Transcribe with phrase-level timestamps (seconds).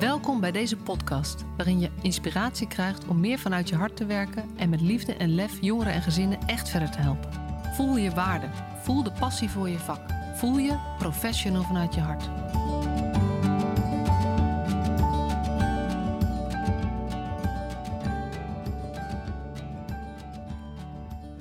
[0.00, 4.50] Welkom bij deze podcast, waarin je inspiratie krijgt om meer vanuit je hart te werken
[4.56, 7.30] en met liefde en lef jongeren en gezinnen echt verder te helpen.
[7.74, 8.46] Voel je waarde,
[8.82, 10.00] voel de passie voor je vak,
[10.34, 12.24] voel je professional vanuit je hart.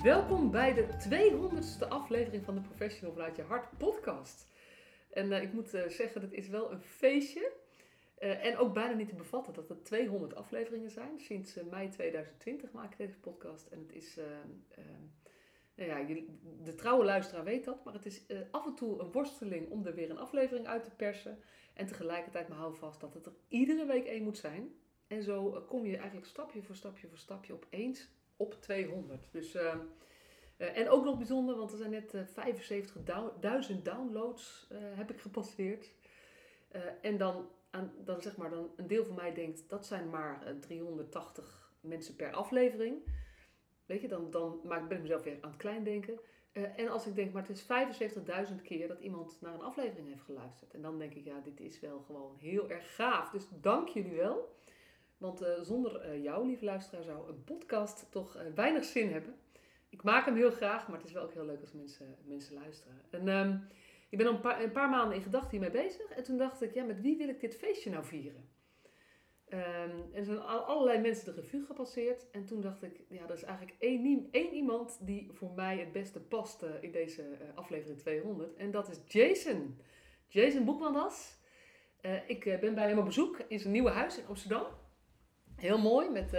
[0.04, 4.48] Welkom bij de 200ste aflevering van de Professional vanuit je hart podcast.
[5.12, 7.64] En uh, ik moet uh, zeggen, het is wel een feestje.
[8.20, 11.20] Uh, en ook bijna niet te bevatten dat het 200 afleveringen zijn.
[11.20, 13.68] Sinds mei 2020 maak ik deze podcast.
[13.68, 14.20] En het is,
[15.76, 16.24] nou ja,
[16.64, 17.84] de trouwe luisteraar weet dat.
[17.84, 20.96] Maar het is af en toe een worsteling om er weer een aflevering uit te
[20.96, 21.40] persen.
[21.74, 24.74] En tegelijkertijd me hou vast dat het er iedere week één moet zijn.
[25.08, 29.28] En zo kom je eigenlijk stapje voor stapje voor stapje opeens op 200.
[29.32, 29.56] Dus...
[29.56, 29.74] Uh,
[30.58, 35.92] en ook nog bijzonder, want er zijn net uh, 75.000 downloads heb ik gepasseerd.
[37.02, 37.50] en dan,
[38.04, 42.34] dan zeg maar, dan een deel van mij denkt, dat zijn maar 380 mensen per
[42.34, 42.96] aflevering.
[43.86, 46.20] Weet je, dan, dan maak, ben ik mezelf weer aan het klein denken.
[46.52, 50.24] en als ik denk, maar het is 75.000 keer dat iemand naar een aflevering heeft
[50.24, 50.74] geluisterd.
[50.74, 53.30] En dan denk ik, ja, dit is wel gewoon heel erg gaaf.
[53.30, 54.56] Dus dank jullie wel.
[55.18, 59.36] Want zonder jou, lieve luisteraar, zou een podcast toch weinig zin hebben
[59.96, 62.54] ik maak hem heel graag, maar het is wel ook heel leuk als mensen, mensen
[62.54, 63.02] luisteren.
[63.10, 63.68] En um,
[64.16, 66.10] ik ben al een paar, een paar, maanden in gedachten hiermee bezig.
[66.10, 68.50] En toen dacht ik, ja, met wie wil ik dit feestje nou vieren?
[69.46, 72.30] En er zijn allerlei mensen de revue gepasseerd.
[72.32, 75.92] En toen dacht ik, ja, er is eigenlijk één, één iemand die voor mij het
[75.92, 78.56] beste past in deze uh, aflevering 200.
[78.56, 79.82] En dat is Jason.
[80.28, 81.40] Jason Boekmandas.
[82.02, 84.66] Uh, ik ben bij hem op bezoek in zijn nieuwe huis in Amsterdam.
[85.56, 86.34] Heel mooi, met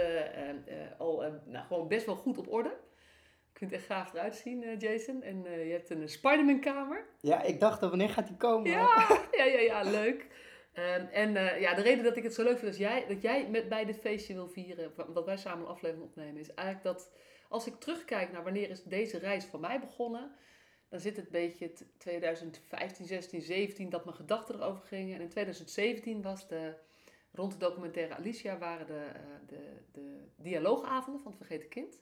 [0.97, 2.77] al nou, gewoon best wel goed op orde.
[3.59, 5.21] Het echt gaaf eruit zien, uh, Jason.
[5.21, 7.05] En uh, je hebt een Spider-Man kamer.
[7.21, 8.71] Ja, ik dacht, wanneer gaat die komen?
[8.71, 10.27] Ja, ja, ja, ja leuk.
[10.73, 13.21] Um, en uh, ja, de reden dat ik het zo leuk vind is jij, dat
[13.21, 16.83] jij met, bij dit feestje wil vieren, wat wij samen een aflevering opnemen, is eigenlijk
[16.83, 17.11] dat
[17.49, 20.31] als ik terugkijk naar wanneer is deze reis voor mij begonnen,
[20.89, 25.15] dan zit het een beetje 2015, 16, 17 dat mijn gedachten erover gingen.
[25.15, 26.73] En in 2017 was de,
[27.31, 29.11] rond de documentaire Alicia waren de,
[29.47, 32.01] de, de dialoogavonden van het Vergeten Kind.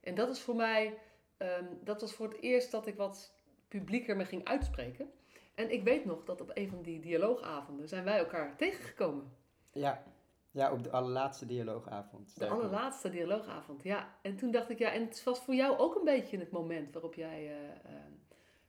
[0.00, 0.98] En dat is voor mij,
[1.38, 3.34] um, dat was voor het eerst dat ik wat
[3.68, 5.12] publieker me ging uitspreken.
[5.54, 9.32] En ik weet nog dat op een van die dialoogavonden zijn wij elkaar tegengekomen.
[9.72, 10.02] Ja,
[10.50, 12.38] ja op de allerlaatste dialoogavond.
[12.38, 14.14] De allerlaatste dialoogavond, ja.
[14.22, 16.92] En toen dacht ik, ja, en het was voor jou ook een beetje het moment
[16.92, 17.52] waarop jij uh,
[17.92, 18.00] uh,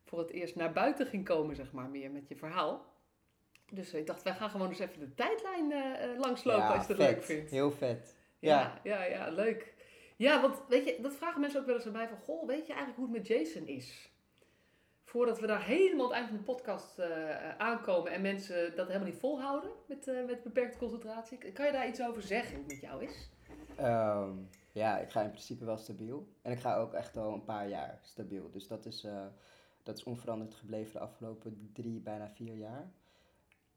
[0.04, 2.86] voor het eerst naar buiten ging komen, zeg maar, meer met je verhaal.
[3.72, 6.96] Dus ik dacht, wij gaan gewoon eens even de tijdlijn uh, langslopen ja, als je
[6.96, 7.52] dat leuk vindt.
[7.52, 8.18] Heel vet.
[8.40, 9.74] Ja, ja, ja, ja leuk.
[10.22, 12.68] Ja, want weet je, dat vragen mensen ook wel eens aan mij van, goh, weet
[12.68, 14.12] je eigenlijk hoe het met Jason is?
[15.04, 18.88] Voordat we daar helemaal aan het eind van de podcast uh, aankomen en mensen dat
[18.88, 21.52] helemaal niet volhouden met, uh, met beperkte concentratie.
[21.52, 23.30] Kan je daar iets over zeggen hoe het met jou is?
[23.80, 26.28] Um, ja, ik ga in principe wel stabiel.
[26.42, 28.52] En ik ga ook echt al een paar jaar stabiel.
[28.52, 29.08] Dus dat is,
[29.84, 32.92] dat is onveranderd gebleven de afgelopen drie, bijna vier jaar.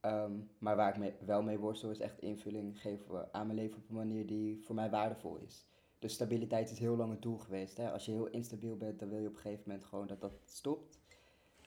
[0.03, 3.77] Um, maar waar ik mee, wel mee worstel is echt invulling geven aan mijn leven
[3.77, 5.67] op een manier die voor mij waardevol is.
[6.05, 7.77] Dus stabiliteit is heel lang het doel geweest.
[7.77, 7.91] Hè?
[7.91, 10.33] Als je heel instabiel bent, dan wil je op een gegeven moment gewoon dat dat
[10.45, 10.99] stopt.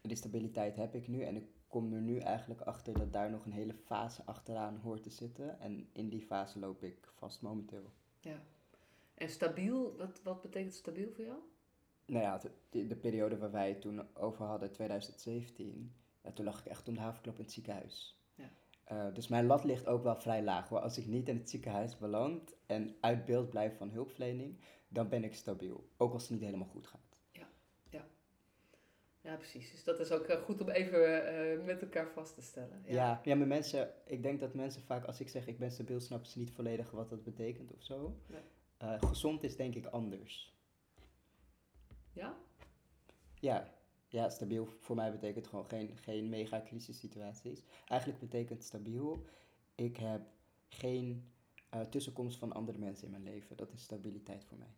[0.01, 1.21] En die stabiliteit heb ik nu.
[1.21, 5.03] En ik kom er nu eigenlijk achter dat daar nog een hele fase achteraan hoort
[5.03, 5.59] te zitten.
[5.59, 7.91] En in die fase loop ik vast momenteel.
[8.19, 8.41] Ja.
[9.13, 11.39] En stabiel, wat, wat betekent stabiel voor jou?
[12.05, 15.93] Nou ja, de, de periode waar wij het toen over hadden, 2017,
[16.23, 18.16] ja, toen lag ik echt om de havenklap in het ziekenhuis.
[18.91, 20.69] Uh, dus mijn lat ligt ook wel vrij laag.
[20.69, 20.79] Hoor.
[20.79, 25.23] Als ik niet in het ziekenhuis beland en uit beeld blijf van hulpverlening, dan ben
[25.23, 25.89] ik stabiel.
[25.97, 27.17] Ook als het niet helemaal goed gaat.
[27.31, 27.47] Ja,
[27.89, 28.05] ja.
[29.21, 29.71] Ja, precies.
[29.71, 30.99] Dus dat is ook eh, goed om even
[31.59, 32.81] uh, met elkaar vast te stellen.
[32.85, 32.93] Ja.
[32.93, 35.99] ja, ja, maar mensen, ik denk dat mensen vaak, als ik zeg ik ben stabiel,
[35.99, 38.15] snappen ze niet volledig wat dat betekent of zo.
[38.27, 38.99] Nee.
[38.99, 40.55] gezond is denk ik anders.
[42.13, 42.37] Ja?
[43.39, 43.76] Ja,
[44.07, 47.64] ja, stabiel voor mij betekent gewoon geen, geen mega crisissituaties.
[47.85, 49.26] Eigenlijk betekent stabiel,
[49.76, 50.22] ik heb
[50.67, 51.31] geen
[51.73, 53.58] uh, tussenkomst van andere mensen in mijn leven.
[53.58, 54.76] Dat is stabiliteit voor mij.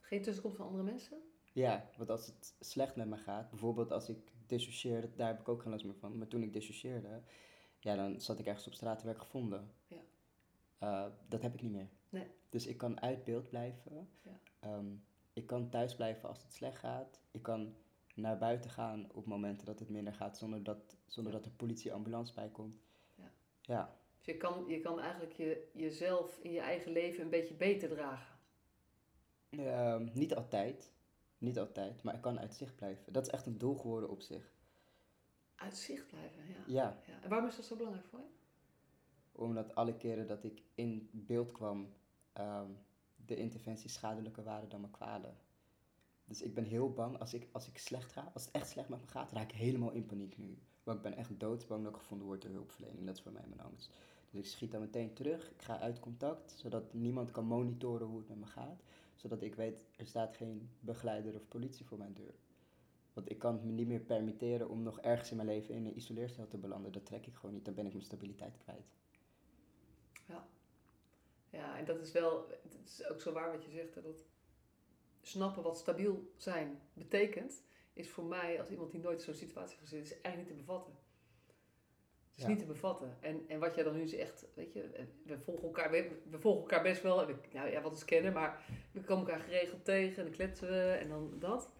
[0.00, 1.18] Geen tussenkomst van andere mensen?
[1.52, 5.48] Ja, want als het slecht met me gaat, bijvoorbeeld als ik dissocieerde, daar heb ik
[5.48, 6.18] ook geen last meer van.
[6.18, 7.22] Maar toen ik dissocieerde,
[7.78, 9.70] ja, dan zat ik ergens op straat en werd gevonden.
[9.86, 10.02] Ja.
[10.82, 11.88] Uh, dat heb ik niet meer.
[12.08, 12.26] Nee.
[12.48, 14.08] Dus ik kan uit beeld blijven.
[14.22, 14.40] Ja.
[14.76, 17.20] Um, ik kan thuis blijven als het slecht gaat.
[17.30, 17.74] Ik kan
[18.18, 21.92] naar buiten gaan op momenten dat het minder gaat, zonder dat, zonder dat er politie
[21.92, 22.80] ambulance bij komt.
[23.14, 23.30] Ja.
[23.60, 23.96] ja.
[24.16, 27.88] Dus je kan, je kan eigenlijk je, jezelf in je eigen leven een beetje beter
[27.88, 28.36] dragen?
[29.50, 30.92] Uh, niet altijd.
[31.38, 33.12] Niet altijd, maar ik kan uit zicht blijven.
[33.12, 34.52] Dat is echt een doel geworden op zich.
[35.54, 36.54] Uit zicht blijven, ja.
[36.66, 36.96] Ja.
[37.06, 37.22] ja.
[37.22, 38.26] En waarom is dat zo belangrijk voor je?
[39.32, 41.92] Omdat alle keren dat ik in beeld kwam,
[42.32, 42.70] ehm,
[43.16, 45.28] de interventies schadelijker waren dan mijn kwade.
[46.28, 48.88] Dus ik ben heel bang als ik, als ik slecht ga, als het echt slecht
[48.88, 50.58] met me gaat, raak ik helemaal in paniek nu.
[50.82, 53.06] Want ik ben echt doodsbang dat ik gevonden word door hulpverlening.
[53.06, 53.90] Dat is voor mij mijn angst.
[54.30, 55.50] Dus ik schiet dan meteen terug.
[55.50, 58.82] Ik ga uit contact, zodat niemand kan monitoren hoe het met me gaat.
[59.14, 62.34] Zodat ik weet, er staat geen begeleider of politie voor mijn deur.
[63.12, 65.86] Want ik kan het me niet meer permitteren om nog ergens in mijn leven in
[65.86, 66.92] een isoleercel te belanden.
[66.92, 67.64] Dat trek ik gewoon niet.
[67.64, 68.86] Dan ben ik mijn stabiliteit kwijt.
[70.26, 70.48] Ja.
[71.50, 74.24] Ja, en dat is wel, het is ook zo waar wat je zegt, dat
[75.28, 79.78] snappen wat stabiel zijn betekent, is voor mij, als iemand die nooit in zo'n situatie
[79.78, 80.92] gezeten is, eigenlijk niet te bevatten.
[82.30, 82.48] Het is Ja.
[82.48, 83.16] niet te bevatten.
[83.20, 86.38] En, en wat jij dan nu zegt, weet je, eh, we volgen elkaar, we, we
[86.38, 89.44] volgen elkaar best wel, en we, nou ja, wat is kennen, maar we komen elkaar
[89.44, 91.72] geregeld tegen en dan kletsen we en dan dat.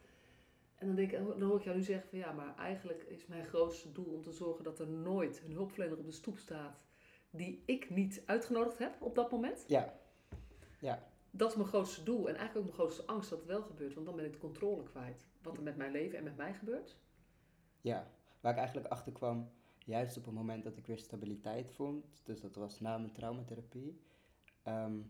[0.75, 3.27] En dan, denk ik, dan hoor ik jou nu zeggen van ja, maar eigenlijk is
[3.27, 6.81] mijn grootste doel om te zorgen dat er nooit een hulpverlener op de stoep staat
[7.31, 9.65] die ik niet uitgenodigd heb op dat moment.
[9.67, 9.99] Ja,
[10.81, 13.63] ja, Dat is mijn grootste doel en eigenlijk ook mijn grootste angst dat het wel
[13.63, 15.27] gebeurt, want dan ben ik de controle kwijt.
[15.43, 16.97] Wat er met mijn leven en met mij gebeurt.
[17.81, 18.11] ja.
[18.41, 19.51] Waar ik eigenlijk achter kwam,
[19.85, 24.01] juist op het moment dat ik weer stabiliteit vond, dus dat was na mijn traumatherapie,
[24.63, 25.01] ehm,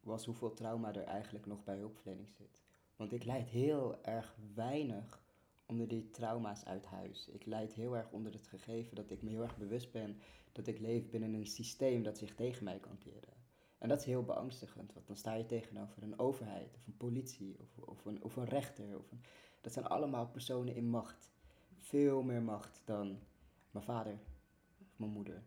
[0.00, 2.60] was hoeveel trauma er eigenlijk nog bij hulpverlening zit.
[2.96, 5.22] Want ik leid heel erg weinig
[5.66, 7.28] onder die trauma's uit huis.
[7.28, 10.20] Ik leid heel erg onder het gegeven dat ik me heel erg bewust ben
[10.52, 13.39] dat ik leef binnen een systeem dat zich tegen mij kan keren.
[13.80, 17.56] En dat is heel beangstigend, want dan sta je tegenover een overheid of een politie
[17.60, 18.98] of, of, een, of een rechter.
[18.98, 19.22] Of een,
[19.60, 21.32] dat zijn allemaal personen in macht.
[21.78, 23.18] Veel meer macht dan
[23.70, 24.18] mijn vader
[24.80, 25.42] of mijn moeder.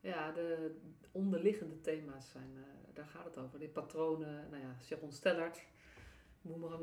[0.00, 0.76] Ja, de
[1.12, 3.58] onderliggende thema's zijn, eh, daar gaat het over.
[3.58, 5.64] Die patronen, nou ja, Sharon Stellard,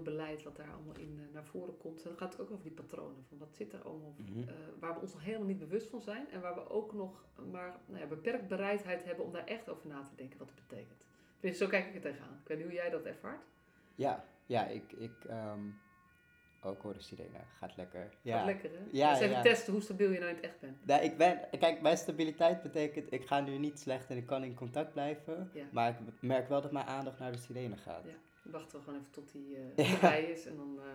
[0.03, 2.03] beleid wat daar allemaal in eh, naar voren komt.
[2.03, 4.93] En dan gaat het ook over die patronen, van wat zit er allemaal, eh, waar
[4.93, 6.29] we ons nog helemaal niet bewust van zijn.
[6.31, 9.87] En waar we ook nog maar nou ja, beperkt bereidheid hebben om daar echt over
[9.87, 11.05] na te denken wat het betekent.
[11.39, 12.39] Dus zo kijk ik er tegenaan.
[12.41, 13.45] Ik weet niet hoe jij dat ervaart.
[13.95, 15.69] Ja, ja, ik, ik ehm,
[16.63, 17.39] oh, ik hoor de sirene.
[17.59, 18.13] Gaat lekker.
[18.21, 18.37] Ja.
[18.37, 18.77] Wat lekker hè?
[18.91, 19.41] Ja, dus even ja.
[19.41, 20.85] testen hoe stabiel je nou in het echt bent.
[20.85, 24.43] Nee, ik ben, kijk, mijn stabiliteit betekent, ik ga nu niet slecht en ik kan
[24.43, 25.49] in contact blijven.
[25.53, 25.65] Ja.
[25.71, 28.05] Maar ik merk wel dat mijn aandacht naar de sirene gaat.
[28.05, 28.13] Ja.
[28.51, 29.92] Wachten we gewoon even tot hij eh, Ja.
[29.92, 30.45] voorbij is.
[30.45, 30.86] En dan eh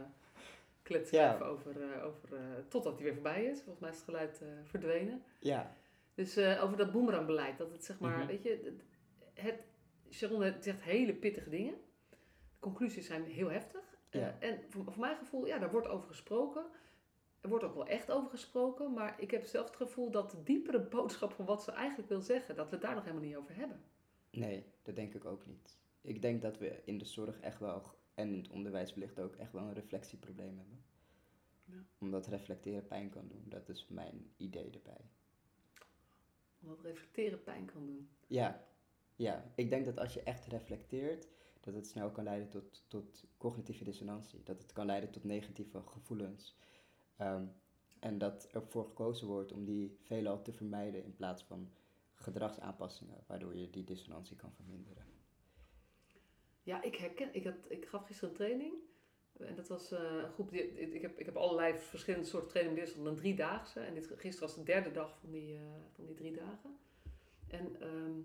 [0.83, 1.35] kletsen we Ja.
[1.35, 3.59] even over, over eh, totdat hij weer voorbij is.
[3.61, 5.23] Volgens mij is het geluid verdwenen.
[5.41, 5.77] Ja,
[6.15, 7.59] Dus over dat boemerangbeleid.
[7.59, 8.27] Dat het zeg maar, Mhm.
[8.27, 8.77] weet je,
[9.35, 9.61] het,
[10.11, 11.75] Sharon zegt hele pittige dingen.
[12.11, 12.17] De
[12.59, 13.81] conclusies zijn heel heftig.
[14.11, 14.37] Ja.
[14.41, 16.65] en voor, voor mijn gevoel, ja, daar wordt over gesproken.
[17.41, 18.93] Er wordt ook wel echt over gesproken.
[18.93, 22.21] Maar ik heb zelf het gevoel dat de diepere boodschap van wat ze eigenlijk wil
[22.21, 23.81] zeggen, dat we het daar nog helemaal niet over hebben.
[24.31, 25.79] nee, dat denk ik ook niet.
[26.07, 27.83] Ik denk dat we in de zorg echt wel,
[28.15, 30.85] en in het onderwijs wellicht ook, echt wel een reflectieprobleem hebben.
[31.65, 31.85] Ja.
[31.99, 33.45] Omdat reflecteren pijn kan doen.
[33.45, 35.11] Dat is mijn idee erbij.
[36.63, 38.09] Omdat reflecteren pijn kan doen.
[38.27, 38.65] Ja,
[39.17, 39.53] ja.
[39.55, 41.29] Ik denk dat als je echt reflecteert,
[41.61, 44.43] dat het snel kan leiden tot, tot cognitieve dissonantie.
[44.43, 46.57] Dat het kan leiden tot negatieve gevoelens.
[47.17, 47.47] Ehm,
[48.01, 51.73] en dat ervoor gekozen wordt om die veelal te vermijden in plaats van
[52.15, 55.16] gedragsaanpassingen, waardoor je die dissonantie kan verminderen.
[56.67, 57.29] Ja, ik herken.
[57.35, 58.75] Ik, had, ik gaf gisteren een training.
[59.39, 60.51] En dat was eh, een groep.
[60.51, 62.85] Die, ik, heb, ik heb allerlei verschillende soorten trainingen.
[62.85, 63.81] Dit dan een driedaagse.
[63.81, 65.61] En dit, gisteren was de derde dag van die, eh,
[65.95, 66.79] van die drie dagen.
[67.49, 68.21] En ehm,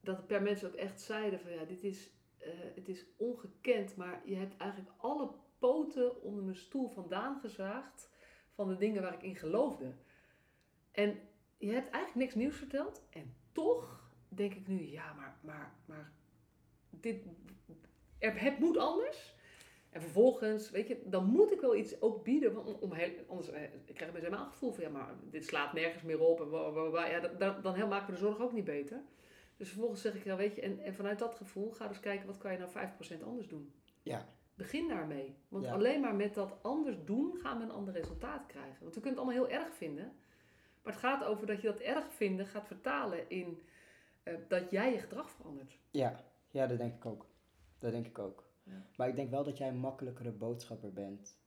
[0.00, 3.96] dat per mensen ook echt zeiden: van ja, dit is, eh, het is ongekend.
[3.96, 8.12] Maar je hebt eigenlijk alle poten onder mijn stoel vandaan gezaagd.
[8.50, 9.94] Van de dingen waar ik in geloofde.
[10.90, 11.18] En
[11.58, 13.02] je hebt eigenlijk niks nieuws verteld.
[13.10, 16.12] En toch denk ik nu: ja, maar, maar, maar
[17.02, 17.24] dit,
[18.18, 19.34] er, het moet anders.
[19.90, 22.52] En vervolgens, weet je, dan moet ik wel iets ook bieden.
[22.54, 25.44] Want om, heel, anders eh, ik krijg ik helemaal het gevoel van, ja, maar dit
[25.46, 26.40] slaat nergens meer op.
[26.40, 26.50] En
[27.10, 29.02] ja, da- da- dan heel maken we de zorg ook niet beter.
[29.56, 32.26] Dus vervolgens zeg ik, ja, weet je, en, en vanuit dat gevoel, ga dus kijken,
[32.26, 32.70] wat kan je nou
[33.20, 33.72] 5% anders doen?
[34.02, 35.34] Ja, Begin daarmee.
[35.48, 35.72] Want Ja.
[35.72, 38.76] alleen maar met dat anders doen, gaan we een ander resultaat krijgen.
[38.82, 40.12] Want we kunnen het allemaal heel erg vinden.
[40.82, 43.62] Maar het gaat over dat je dat erg vinden gaat vertalen in
[44.22, 45.78] eh, dat jij je gedrag verandert.
[45.90, 47.26] ja, ja, dat denk ik ook.
[47.78, 48.44] Dat denk ik ook.
[48.62, 48.86] Ja.
[48.96, 51.38] Maar ik denk wel dat jij een makkelijkere boodschapper bent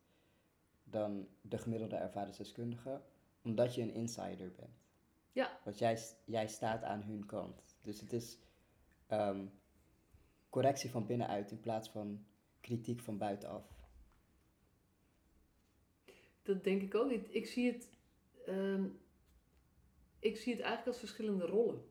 [0.83, 3.01] dan de gemiddelde ervaringsdeskundige,
[3.41, 4.85] omdat je een insider bent.
[5.31, 5.59] Ja.
[5.63, 7.77] Want jij, jij staat aan hun kant.
[7.81, 8.37] Dus het is
[9.07, 9.45] ehm,
[10.49, 12.25] correctie van binnenuit in plaats van
[12.61, 13.65] kritiek van buitenaf.
[16.43, 17.27] Dat denk ik ook niet.
[17.29, 17.89] Ik zie het,
[18.45, 18.87] ehm,
[20.19, 21.83] ik zie het eigenlijk als verschillende rollen.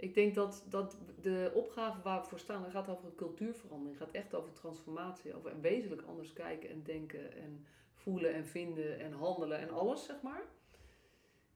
[0.00, 3.98] Ik denk dat, dat de opgave waar we voor staan, dat gaat over een cultuurverandering.
[3.98, 9.12] gaat echt over transformatie, over wezenlijk anders kijken en denken en voelen en vinden en
[9.12, 10.42] handelen en alles, zeg maar.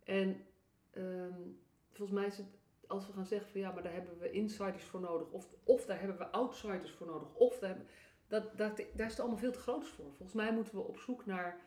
[0.05, 0.47] En
[0.91, 1.41] ehm,
[1.91, 2.47] volgens mij is het,
[2.87, 5.87] als we gaan zeggen van ja, maar daar hebben we insiders voor nodig, of, of
[5.87, 7.77] daar hebben we outsiders voor nodig, of daar,
[8.29, 10.07] dat, dat, daar is het allemaal veel te groot voor.
[10.07, 11.61] Volgens mij moeten we op zoek naar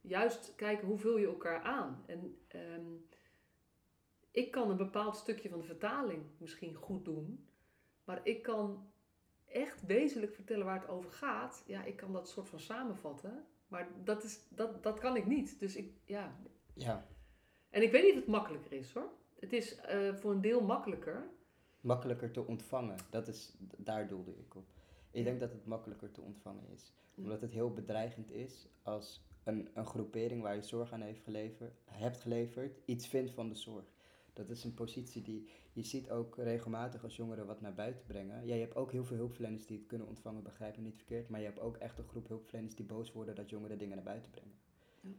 [0.00, 2.02] juist kijken hoe vul je elkaar aan.
[2.06, 2.90] En ehm,
[4.36, 7.46] ik kan een bepaald stukje van de vertaling misschien goed doen,
[8.04, 8.90] maar ik kan
[9.44, 11.62] echt wezenlijk vertellen waar het over gaat.
[11.66, 15.60] Ja, ik kan dat soort van samenvatten, maar dat, is, dat, dat kan ik niet.
[15.60, 16.36] Dus ik, ja.
[16.72, 17.06] Ja,
[17.70, 19.10] En ik weet niet of het makkelijker is hoor.
[19.38, 21.30] Het is eh, voor een deel makkelijker.
[21.80, 22.96] makkelijker te ontvangen.
[23.10, 24.66] Dat is, daar doelde ik op.
[25.10, 26.92] Ik denk dat het makkelijker te ontvangen is.
[27.14, 31.80] Omdat het heel bedreigend is als een, een groepering waar je zorg aan heeft geleverd,
[31.84, 33.95] hebt geleverd, iets vindt van de zorg.
[34.36, 38.46] Dat is een positie die je ziet ook regelmatig als jongeren wat naar buiten brengen.
[38.46, 41.28] Ja, je hebt ook heel veel hulpverleners die het kunnen ontvangen, begrijp me niet verkeerd.
[41.28, 44.04] Maar je hebt ook echt een groep hulpverleners die boos worden dat jongeren dingen naar
[44.04, 44.54] buiten brengen.
[45.00, 45.10] Ja.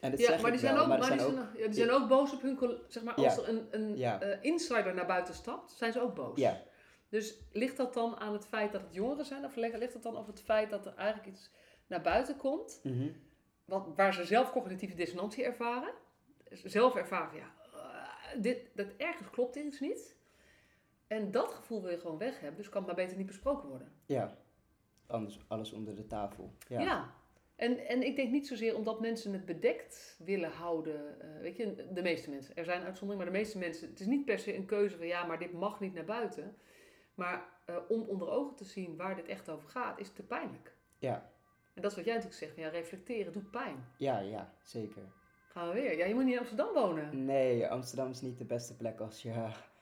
[0.00, 1.56] En dat Ja, zeg maar die zijn wel, ook, maar maar die zijn ook...
[1.56, 3.42] ja, die zijn ook boos op hun zeg maar als Ja.
[3.42, 4.20] er een, een Ja.
[4.20, 6.38] eh, insider naar buiten stapt, zijn ze ook boos.
[6.38, 6.62] Ja,
[7.08, 10.16] Dus ligt dat dan aan het feit dat het jongeren zijn, of ligt het dan
[10.16, 11.50] op het feit dat er eigenlijk iets
[11.86, 13.08] naar buiten komt, mhm.
[13.64, 15.92] wat, waar ze zelf cognitieve dissonantie ervaren,
[16.50, 17.52] zelf ervaren van ja,
[18.34, 20.16] eh, dit, dat ergens klopt iets niet.
[21.06, 23.68] En dat gevoel wil je gewoon weg hebben, dus kan het maar beter niet besproken
[23.68, 23.92] worden.
[24.06, 24.36] ja.
[25.06, 26.52] Anders alles onder de tafel.
[26.68, 26.80] Ja.
[26.80, 27.14] Ja.
[27.56, 31.20] En, en ik denk niet zozeer omdat mensen het bedekt willen houden.
[31.20, 32.56] eh, weet je, de meeste mensen.
[32.56, 33.88] Er zijn uitzonderingen, maar de meeste mensen.
[33.88, 36.56] Het is niet per se een keuze van ja, maar dit mag niet naar buiten.
[37.14, 40.76] Maar eh, om onder ogen te zien waar dit echt over gaat, is te pijnlijk.
[40.98, 41.30] Ja.
[41.74, 42.56] En dat is wat jij natuurlijk zegt.
[42.56, 43.84] Ja, reflecteren doet pijn.
[43.96, 45.02] Ja, ja, zeker.
[45.58, 45.96] Gaan we weer.
[45.96, 47.24] Ja, je moet niet in Amsterdam wonen.
[47.24, 49.32] Nee, Amsterdam is niet de beste plek als je,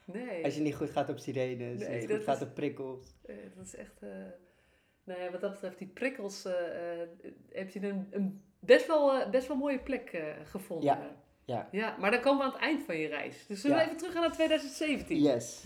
[0.05, 0.45] Nee.
[0.45, 3.15] als je niet goed gaat op sirenes, Nee, niet goed gaat is- op prikkels.
[3.27, 4.03] Eh, dat is echt.
[4.03, 4.09] eh
[5.05, 6.45] nou ja, wat dat betreft, die prikkels.
[6.45, 6.53] eh,
[7.51, 10.85] heb je een, een best, wel, best wel mooie plek gevonden.
[10.87, 11.69] Ja, ja.
[11.71, 13.47] Ja, maar dan komen we aan het eind van je reis.
[13.47, 13.87] Dus zullen we Ja.
[13.89, 15.21] even teruggaan naar 2017?
[15.23, 15.65] Yes.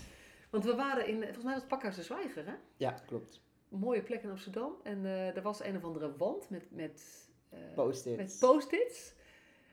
[0.49, 2.53] Want we waren in, volgens mij was het Pakhuis de Zwijger, hè?
[2.77, 3.41] Ja, klopt.
[3.71, 4.73] Een mooie plek in Amsterdam.
[4.83, 7.29] En er was een of andere wand met, met,
[7.75, 8.17] Post-its.
[8.17, 9.13] met post-its.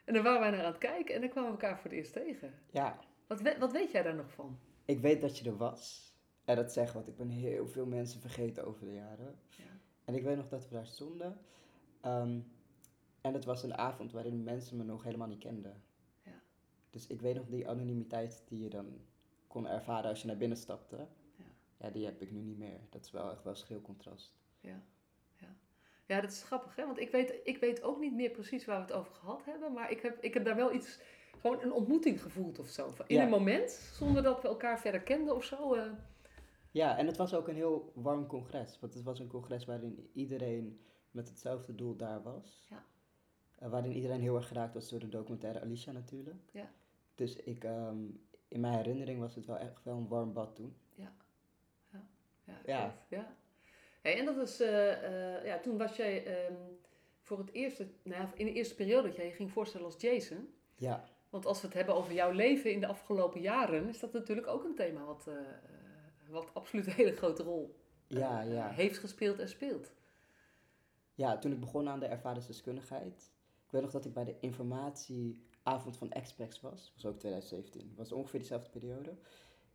[0.08, 1.98] En daar waren wij naar aan het kijken en dan kwamen we elkaar voor het
[1.98, 2.54] eerst tegen.
[2.70, 4.58] Ja, Wat, we- wat weet jij daar nog van?
[4.84, 6.12] ik weet dat je er was.
[6.44, 9.38] En dat zegt wat, ik ben heel veel mensen vergeten over de jaren.
[9.48, 9.64] Ja.
[10.04, 11.38] En ik weet nog dat we daar stonden.
[12.00, 12.40] Ehm,
[13.20, 15.82] en het was een avond waarin mensen me nog helemaal niet kenden.
[16.22, 16.40] Ja.
[16.90, 19.00] Dus ik weet nog die anonimiteit die je dan
[19.46, 20.96] kon ervaren als je naar binnen stapte.
[21.36, 21.44] Ja.
[21.76, 22.80] Ja, die heb ik nu niet meer.
[22.90, 24.32] Dat is wel echt wel schil contrast.
[24.60, 24.82] Ja.
[26.08, 26.86] Ja dat is grappig, hè?
[26.86, 29.72] Want ik weet, ik weet ook niet meer precies waar we het over gehad hebben.
[29.72, 31.00] Maar ik heb, ik heb daar wel iets,
[31.40, 32.92] gewoon een ontmoeting gevoeld of zo.
[33.06, 33.22] In Ja.
[33.22, 35.74] een moment, zonder dat we elkaar verder kenden of zo.
[35.74, 35.90] eh,
[36.70, 38.78] Ja, en het was ook een heel warm congres.
[38.80, 42.66] Want het was een congres waarin iedereen met hetzelfde doel daar was.
[42.70, 42.84] Ja.
[43.58, 46.50] Eh, waarin iedereen heel erg geraakt was door de documentaire Alicia natuurlijk.
[46.52, 46.70] Ja.
[47.14, 47.96] Dus ik, ehm,
[48.48, 50.76] in mijn herinnering was het wel echt wel een warm bad toen.
[50.94, 51.12] Ja,
[52.64, 52.82] Ja.
[52.88, 53.36] klopt, ja.
[54.08, 56.54] Hey, en dat is, eh, eh, ja, toen was jij ehm,
[57.20, 60.54] voor het eerste, nou, in de eerste periode dat jij je ging voorstellen als Jason.
[60.74, 64.12] Ja, Want als we het hebben over jouw leven in de afgelopen jaren, is dat
[64.12, 65.34] natuurlijk ook een thema wat, eh,
[66.28, 68.68] wat absoluut een hele grote rol ja, ja.
[68.68, 69.92] heeft gespeeld en speelt.
[71.14, 73.32] Ja, toen ik begon aan de ervaringsdeskundigheid.
[73.64, 76.84] Ik weet nog dat ik bij de informatieavond van Expex was.
[76.84, 77.88] Dat was ook 2017.
[77.88, 79.16] Dat was ongeveer dezelfde periode.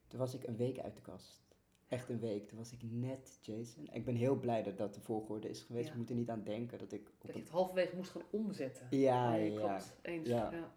[0.08, 1.53] Toen was ik een week uit de kast.
[1.94, 2.48] Echt een week.
[2.48, 3.88] Toen was ik net Jason.
[3.92, 5.86] Ik ben heel blij dat dat de volgorde is geweest.
[5.86, 5.92] Ja.
[5.92, 8.88] We moeten niet aan denken dat ik op Dat je het halverwege moest gaan omzetten.
[8.90, 9.96] Ja, Nee, ja, klopt.
[10.02, 10.28] Eens.
[10.28, 10.52] Ja.
[10.52, 10.72] Ja.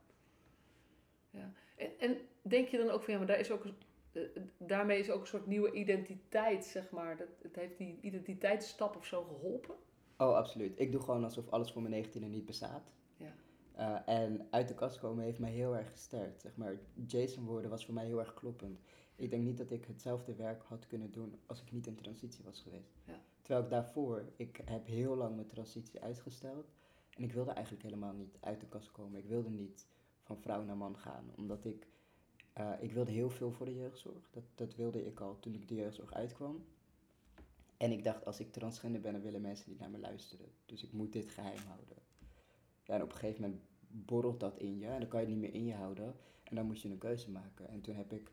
[1.30, 1.52] Ja.
[1.76, 3.64] En, en denk je dan ook van ja, maar daar is ook,
[4.12, 4.22] eh,
[4.56, 7.16] daarmee is ook een soort nieuwe identiteit, zeg maar.
[7.16, 9.74] Dat, het heeft die identiteitsstap of zo geholpen?
[10.16, 10.80] Oh, absoluut.
[10.80, 12.92] Ik doe gewoon alsof alles voor mijn 19e niet bestaat.
[13.16, 13.34] Ja.
[13.74, 16.40] Eh, en uit de kast komen heeft mij heel erg gesterkt.
[16.40, 16.74] Zeg maar,
[17.06, 18.80] Jason worden was voor mij heel erg kloppend.
[19.16, 22.44] Ik denk niet dat ik hetzelfde werk had kunnen doen als ik niet in transitie
[22.44, 22.94] was geweest.
[23.04, 23.20] Ja.
[23.42, 26.70] Terwijl ik daarvoor, ik heb heel lang mijn transitie uitgesteld.
[27.10, 29.18] En ik wilde eigenlijk helemaal niet uit de kast komen.
[29.18, 29.86] Ik wilde niet
[30.22, 31.30] van vrouw naar man gaan.
[31.36, 31.86] Omdat ik,
[32.52, 34.30] eh, ik wilde heel veel voor de jeugdzorg.
[34.30, 36.64] Dat, dat wilde ik al toen ik de jeugdzorg uitkwam.
[37.76, 40.46] En ik dacht, als ik transgender ben, dan willen mensen niet naar me luisteren.
[40.66, 41.96] Dus ik moet dit geheim houden.
[42.84, 44.86] Ja, en op een gegeven moment borrelt dat in je.
[44.86, 46.14] En dan kan je het niet meer in je houden.
[46.42, 47.68] En dan moet je een keuze maken.
[47.68, 48.30] En toen heb ik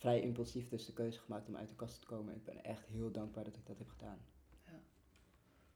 [0.00, 2.32] vrij impulsief dus de keuze gemaakt om uit de kast te komen.
[2.32, 4.18] En ik ben echt heel dankbaar dat ik dat heb gedaan.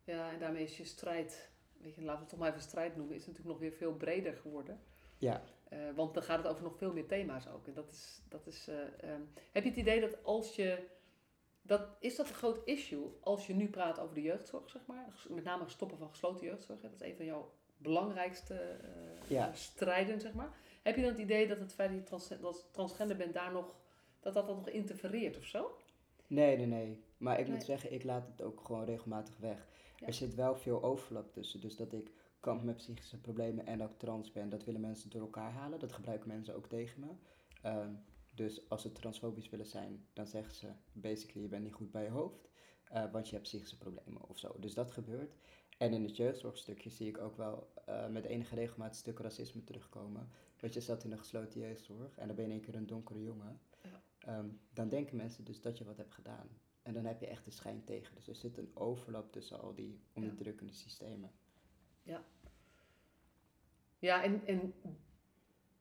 [0.05, 1.51] Ja, en daarmee is je strijd,
[1.81, 3.93] weet je, laten we het toch maar even strijd noemen, is natuurlijk nog weer veel
[3.95, 4.81] breder geworden.
[5.19, 7.67] Ja, Eh, want dan gaat het over nog veel meer thema's ook.
[7.67, 9.21] En dat is, dat is eh, ehm,
[9.53, 10.87] heb je het idee dat als je,
[11.63, 15.25] dat, is dat een groot issue als je nu praat over de jeugdzorg, zeg maar?
[15.29, 16.83] Met name het stoppen van gesloten jeugdzorg.
[16.83, 16.89] hè?
[16.89, 18.77] Dat is een van jouw belangrijkste
[19.29, 19.53] Ja.
[19.55, 20.57] strijden, zeg maar.
[20.83, 23.53] Heb je dan het idee dat het feit dat je trans, dat transgender bent daar
[23.53, 23.75] nog,
[24.25, 25.77] dat dat, dat nog interfereert of zo?
[26.27, 27.03] Nee, nee, nee.
[27.19, 27.55] Maar ik Nee.
[27.55, 29.69] moet zeggen, ik laat het ook gewoon regelmatig weg.
[29.99, 30.07] Ja.
[30.07, 31.61] Er zit wel veel overlap tussen.
[31.61, 35.21] Dus dat ik kamp met psychische problemen en ook trans ben, dat willen mensen door
[35.21, 35.79] elkaar halen.
[35.79, 37.07] Dat gebruiken mensen ook tegen me.
[37.63, 37.93] Ehm,
[38.35, 42.03] dus als ze transfobisch willen zijn, dan zeggen ze basically je bent niet goed bij
[42.05, 42.49] je hoofd,
[42.89, 44.57] eh, want je hebt psychische problemen of zo.
[44.59, 45.35] Dus dat gebeurt.
[45.79, 50.29] En in het jeugdzorgstukje zie ik ook wel eh, met enige regelmaat stukken racisme terugkomen.
[50.61, 52.87] Want je zat in een gesloten jeugdzorg en dan ben je in één keer een
[52.87, 53.61] donkere jongen.
[54.25, 54.33] Ja.
[54.33, 56.49] Ehm, dan denken mensen dus dat je wat hebt gedaan.
[56.83, 58.15] En dan heb je echt de schijn tegen.
[58.15, 61.31] Dus er zit een overlap tussen al die onderdrukkende systemen.
[63.99, 64.75] Ja, en, en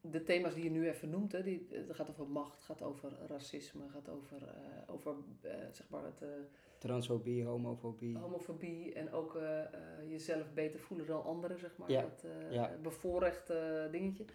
[0.02, 3.12] de thema's die je nu even noemt, hè, die, het gaat over macht, gaat over
[3.28, 6.30] racisme, gaat over, eh, over eh, zeg maar het, eh,
[6.78, 8.18] Transfobie, homofobie.
[8.18, 11.92] homofobie en ook eh, eh, jezelf beter voelen dan anderen, zeg maar.
[11.92, 12.78] Ja, Dat eh, ja.
[12.82, 14.26] bevoorrechte dingetje.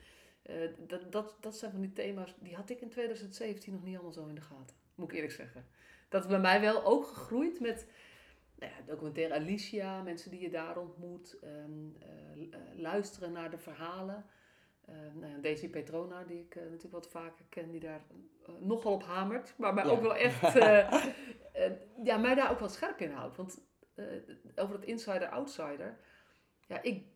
[0.49, 3.95] Eh, dat, dat, dat zijn van die thema's, die had ik in 2017 nog niet
[3.95, 4.77] allemaal zo in de gaten.
[4.95, 5.67] Moet ik eerlijk zeggen.
[6.09, 7.87] Dat is bij mij wel ook gegroeid met
[8.55, 13.59] nou ja, documentaire Alicia, mensen die je daar ontmoet, ehm, eh, eh, luisteren naar de
[13.59, 14.25] verhalen.
[14.85, 18.03] Eh nou ja, Daisy Petrona, die ik natuurlijk wat vaker ken, die daar
[18.59, 19.55] nogal op hamert.
[19.59, 19.91] Maar mij Ja.
[19.91, 20.53] ook wel echt,
[22.09, 23.37] ja, mij daar ook wel scherp in houdt.
[23.37, 23.67] Want
[24.57, 25.99] over het insider-outsider,
[26.67, 27.07] ja, ik,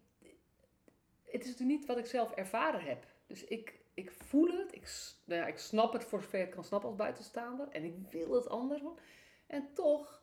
[1.25, 3.12] het is natuurlijk niet wat ik zelf ervaren heb.
[3.33, 6.65] Dus ik, ik voel het, ik, nou ja, ik snap het voor zover ik kan
[6.65, 7.69] snappen als buitenstaander.
[7.69, 8.99] En ik wil het anders doen.
[9.47, 10.23] En toch,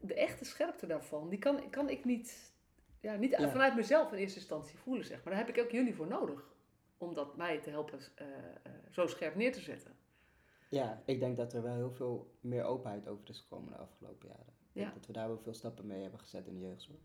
[0.00, 2.52] de echte scherpte daarvan, die kan, kan ik niet,
[3.00, 3.50] ja, niet Ja.
[3.50, 5.34] vanuit mezelf in eerste instantie voelen, zeg maar.
[5.34, 6.52] Daar heb ik ook jullie voor nodig.
[6.98, 9.96] Om dat mij te helpen eh, eh, zo scherp neer te zetten.
[10.68, 14.28] Ja, ik denk dat er wel heel veel meer openheid over is gekomen de afgelopen
[14.28, 14.52] jaren.
[14.72, 14.90] Ja.
[14.94, 16.98] dat we daar wel veel stappen mee hebben gezet in de jeugdzorg.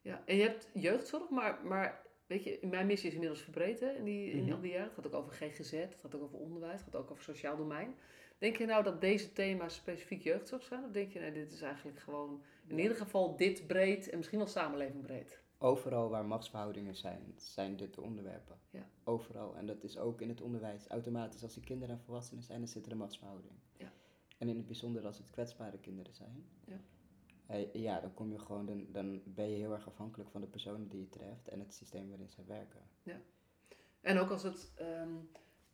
[0.00, 3.90] Ja, en je hebt jeugdzorg, maar, maar weet je, mijn missie is inmiddels verbreed hè,
[3.92, 4.52] in, die, in Mhm.
[4.52, 4.84] al die jaren.
[4.86, 7.56] Het gaat ook over GGZ, het gaat ook over onderwijs, het gaat ook over sociaal
[7.56, 7.94] domein.
[8.38, 10.84] Denk je nou dat deze thema's specifiek jeugdzorg zijn?
[10.84, 14.38] Of denk je, nee, dit is eigenlijk gewoon in ieder geval dit breed en misschien
[14.38, 15.42] wel samenleving breed?
[15.58, 18.58] Overal waar machtsverhoudingen zijn, zijn dit de onderwerpen.
[18.70, 18.88] Ja.
[19.04, 19.56] Overal.
[19.56, 20.86] En dat is ook in het onderwijs.
[20.88, 23.52] Automatisch, als er kinderen en volwassenen zijn, dan zit er een machtsverhouding.
[23.76, 23.92] Ja.
[24.38, 26.44] En in het bijzonder als het kwetsbare kinderen zijn.
[26.66, 26.80] Ja.
[27.72, 30.88] Ja, dan kom je gewoon, dan, dan ben je heel erg afhankelijk van de personen
[30.88, 32.80] die je treft en het systeem waarin zij werken.
[34.00, 35.08] En ook als het, ehm,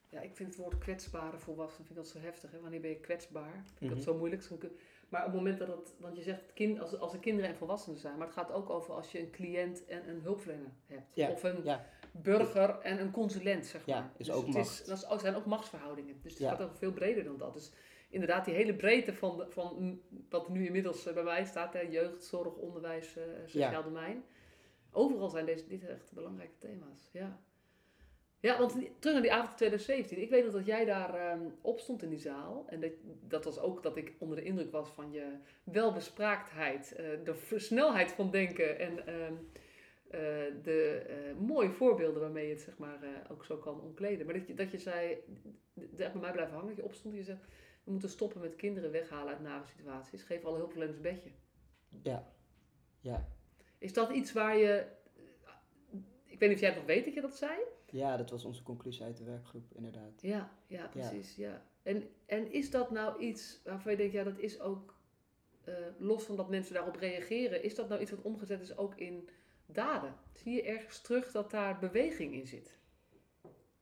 [0.08, 2.50] ja, ik vind het woord kwetsbare volwassenen, vind ik dat zo heftig.
[2.50, 2.60] Hè?
[2.60, 3.52] Wanneer ben je kwetsbaar?
[3.64, 3.94] Vind ik Mhm.
[3.94, 4.48] dat zo moeilijk.
[5.08, 7.56] Maar op het moment dat het, want je zegt kind, als, als er kinderen en
[7.56, 11.14] volwassenen zijn, maar het gaat ook over als je een cliënt en een hulpverlener hebt.
[11.14, 11.86] Ja, Of een ja.
[12.12, 13.96] burger en een consulent, zeg maar.
[13.96, 14.86] Ja, is dus ook het macht.
[14.86, 16.20] dat is ook, zijn ook machtsverhoudingen.
[16.22, 16.50] Dus het Ja.
[16.50, 17.52] gaat ook veel breder dan dat.
[17.54, 17.72] Dus
[18.10, 22.24] inderdaad, die hele breedte van, van wat nu inmiddels eh, bij mij staat, hè, jeugd,
[22.24, 23.82] zorg, onderwijs, eh, sociaal Ja.
[23.82, 24.24] domein.
[24.92, 27.10] Overal zijn deze, dit echt belangrijke thema's.
[27.12, 27.40] Ja.
[28.40, 30.22] Ja, want terug naar die avond 2017.
[30.22, 32.64] Ik weet nog dat jij daar ehm, op stond in die zaal.
[32.68, 32.92] En dat,
[33.28, 35.24] dat was ook dat ik onder de indruk was van je
[35.64, 39.34] welbespraaktheid, eh, de snelheid van denken en ehm,
[40.10, 40.20] eh,
[40.62, 41.02] de
[41.38, 42.98] mooie voorbeelden waarmee je het zeg maar,
[43.30, 44.26] ook zo kan omkleden.
[44.26, 45.16] Maar dat je, dat je zei,
[45.74, 47.44] dat bij mij blijven hangen, dat je opstond en je zegt,
[47.90, 50.22] we moeten stoppen met kinderen weghalen uit nare situaties.
[50.22, 51.30] Geef alle hulpverleners een bedje.
[52.02, 52.32] Ja.
[53.00, 53.28] Ja.
[53.78, 54.86] Is dat iets waar je,
[56.24, 57.52] ik weet niet of jij nog weet dat je dat zei?
[57.90, 60.22] Ja, dat was onze conclusie uit de werkgroep, inderdaad.
[60.22, 61.36] Ja, ja, precies.
[61.36, 61.62] Ja.
[61.82, 64.94] En, en is dat nou iets waarvan je denkt, ja, dat is ook,
[65.64, 68.96] eh, los van dat mensen daarop reageren, is dat nou iets wat omgezet is ook
[68.96, 69.28] in
[69.66, 70.14] daden?
[70.34, 72.78] Zie je ergens terug dat daar beweging in zit?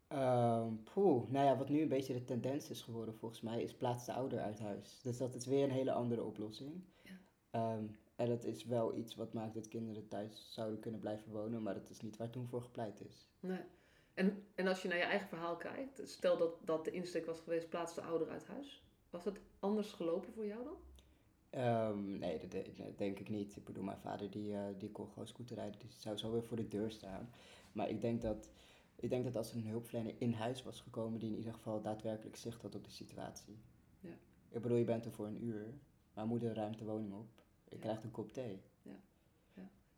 [0.08, 3.74] Ehm poeh, nou ja, wat nu een beetje de tendens is geworden volgens mij, is
[3.74, 5.00] plaats de ouder uit huis.
[5.02, 6.82] Dus dat is weer een hele andere oplossing.
[7.02, 7.12] Ja.
[7.50, 7.84] Ehm,
[8.16, 11.74] en dat is wel iets wat maakt dat kinderen thuis zouden kunnen blijven wonen, maar
[11.74, 13.28] dat is niet waar toen voor gepleit is.
[13.40, 13.60] Nee.
[14.14, 17.40] En, en als je naar je eigen verhaal kijkt, stel dat, dat de insteek was
[17.40, 18.82] geweest, plaats de ouder uit huis.
[19.10, 20.76] Was het anders gelopen voor jou dan?
[21.50, 23.56] Ehm, nee, dat, de- dat denk ik niet.
[23.56, 26.42] Ik bedoel, mijn vader die, eh, die kon gewoon scooter rijden, dus zou zo weer
[26.44, 27.30] voor de deur staan.
[27.72, 28.50] Maar ik denk dat,
[29.00, 31.80] ik denk dat als er een hulpverlener in huis was gekomen, die in ieder geval
[31.82, 33.58] daadwerkelijk zicht had op de situatie.
[34.00, 34.16] Ja.
[34.48, 35.66] Ik bedoel, je bent er voor een uur,
[36.14, 37.28] maar moeder ruimt de woning op.
[37.68, 37.80] Je Ja.
[37.82, 38.60] krijgt een kop thee.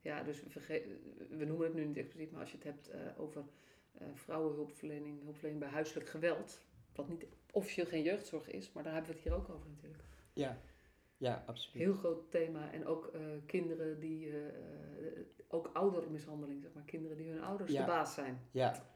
[0.02, 0.98] Ja, dus we, verge-
[1.30, 3.44] we noemen het nu niet expliciet, maar als je het hebt eh, over
[3.92, 6.60] eh, vrouwenhulpverlening, hulpverlening bij huiselijk geweld,
[6.94, 10.02] wat niet officieel geen jeugdzorg is, maar daar hebben we het hier ook over natuurlijk.
[10.32, 10.60] Ja,
[11.16, 11.82] ja, absoluut.
[11.86, 12.72] Heel groot thema.
[12.72, 14.52] En ook eh, kinderen die, eh,
[15.48, 17.80] ook oudermishandeling, zeg maar, kinderen die hun ouders Ja.
[17.80, 18.38] de baas zijn.
[18.50, 18.89] Ja,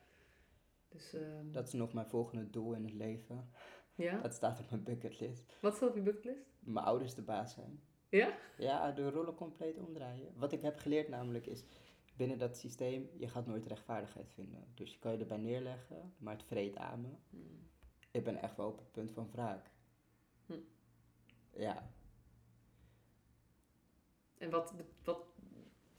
[0.94, 3.50] Dus, ehm, dat is nog mijn volgende doel in het leven.
[3.94, 4.20] ja?
[4.20, 5.52] Dat staat op mijn bucketlist.
[5.61, 6.46] Wat staat op je bucketlist?
[6.59, 7.80] Mijn ouders de baas zijn.
[8.09, 8.38] Ja?
[8.59, 10.33] Ja, de rollen compleet omdraaien.
[10.37, 11.64] Wat ik heb geleerd namelijk is,
[12.16, 14.64] binnen dat systeem, je gaat nooit rechtvaardigheid vinden.
[14.74, 17.09] Dus je kan je erbij neerleggen, maar het vreet aan me.
[17.30, 17.68] Hmm.
[18.11, 19.70] Ik ben echt wel op het punt van wraak.
[20.46, 20.59] Hm.
[21.50, 21.90] Ja,
[24.38, 25.26] En wat, wat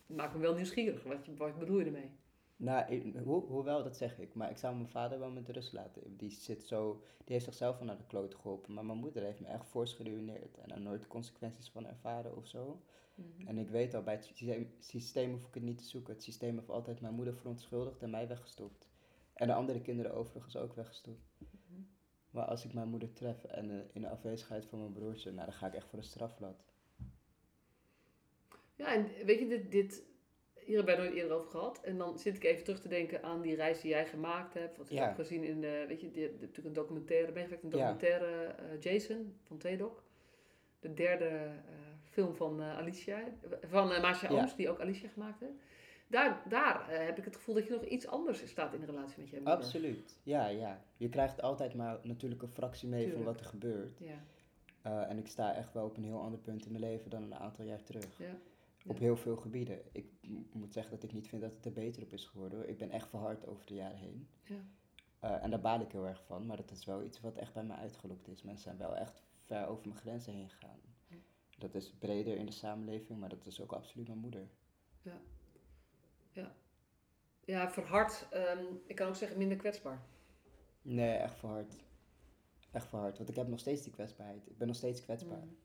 [0.06, 1.04] maakt me wel nieuwsgierig.
[1.04, 2.12] Wat, je- wat bedoel je ermee?
[2.56, 4.34] Nou, ho hoewel, dat zeg ik.
[4.34, 6.18] Maar ik zou mijn vader wel met rust laten.
[6.18, 8.74] Die, zit zo, die heeft zichzelf al naar de kloot geholpen.
[8.74, 10.58] Maar mijn moeder heeft me echt fors geruineerd.
[10.58, 12.82] En daar nooit de consequenties van ervaren of zo.
[13.16, 13.48] Mhm.
[13.48, 16.14] En ik weet al, bij het systeem, systeem hoef ik het niet te zoeken.
[16.14, 18.90] Het systeem heeft altijd mijn moeder verontschuldigd en mij weggestopt.
[19.34, 21.26] En de andere kinderen overigens ook weggestopt.
[21.38, 21.82] Mhm.
[22.30, 25.46] Maar als ik mijn moeder tref en eh, in de afwezigheid van mijn broertje, nou,
[25.46, 26.64] dan ga ik echt voor een strafblad.
[28.76, 30.04] Ja, en weet je, dit, dit,
[30.66, 31.82] hier hebben wij nooit eerder over gehad.
[31.84, 34.78] En dan zit ik even terug te denken aan die reis die jij gemaakt hebt.
[34.78, 35.06] Wat ik Ja.
[35.06, 36.08] heb gezien in, de, weet je,
[36.40, 40.04] natuurlijk een documentaire, ben je een documentaire eh, Jason van Tweedok.
[40.80, 41.52] De derde eh,
[42.10, 43.24] film van eh, Alicia,
[43.68, 44.40] van uh, Marcia Ja.
[44.42, 45.54] Ooms, die ook Alicia gemaakt heeft.
[46.08, 49.20] Daar, daar heb ik het gevoel dat je nog iets anders staat in de relatie
[49.22, 49.54] met je moeder.
[49.54, 50.20] Absoluut.
[50.24, 50.82] Ja, ja.
[50.98, 53.24] Je krijgt altijd maar natuurlijk een fractie mee Tuurlijk.
[53.24, 54.00] van wat er gebeurt.
[54.00, 57.24] Ja, en ik sta echt wel op een heel ander punt in mijn leven dan
[57.24, 58.18] een aantal jaar terug.
[58.20, 58.38] ja.
[58.86, 59.02] Op Ja.
[59.04, 59.80] heel veel gebieden.
[59.92, 60.06] Ik
[60.54, 62.60] moet zeggen dat ik niet vind dat het er beter op is geworden.
[62.60, 62.68] hoor.
[62.68, 64.28] Ik ben echt verhard over de jaren heen.
[64.44, 64.56] Ja.
[65.20, 66.46] Eh, en daar baal ik heel erg van.
[66.46, 68.42] Maar dat is wel iets wat echt bij mij uitgelokt is.
[68.44, 70.80] Mensen zijn wel echt ver over mijn grenzen heen gegaan.
[71.08, 71.16] Ja.
[71.58, 74.48] Dat is breder in de samenleving, maar dat is ook absoluut mijn moeder.
[77.46, 78.28] ja verhard.
[78.32, 80.02] ehm, ik kan ook zeggen minder kwetsbaar.
[80.82, 81.76] Nee, echt verhard.
[82.72, 83.18] Echt verhard.
[83.18, 84.50] Want ik heb nog steeds die kwetsbaarheid.
[84.50, 85.44] Ik ben nog steeds kwetsbaar.
[85.46, 85.58] Mm,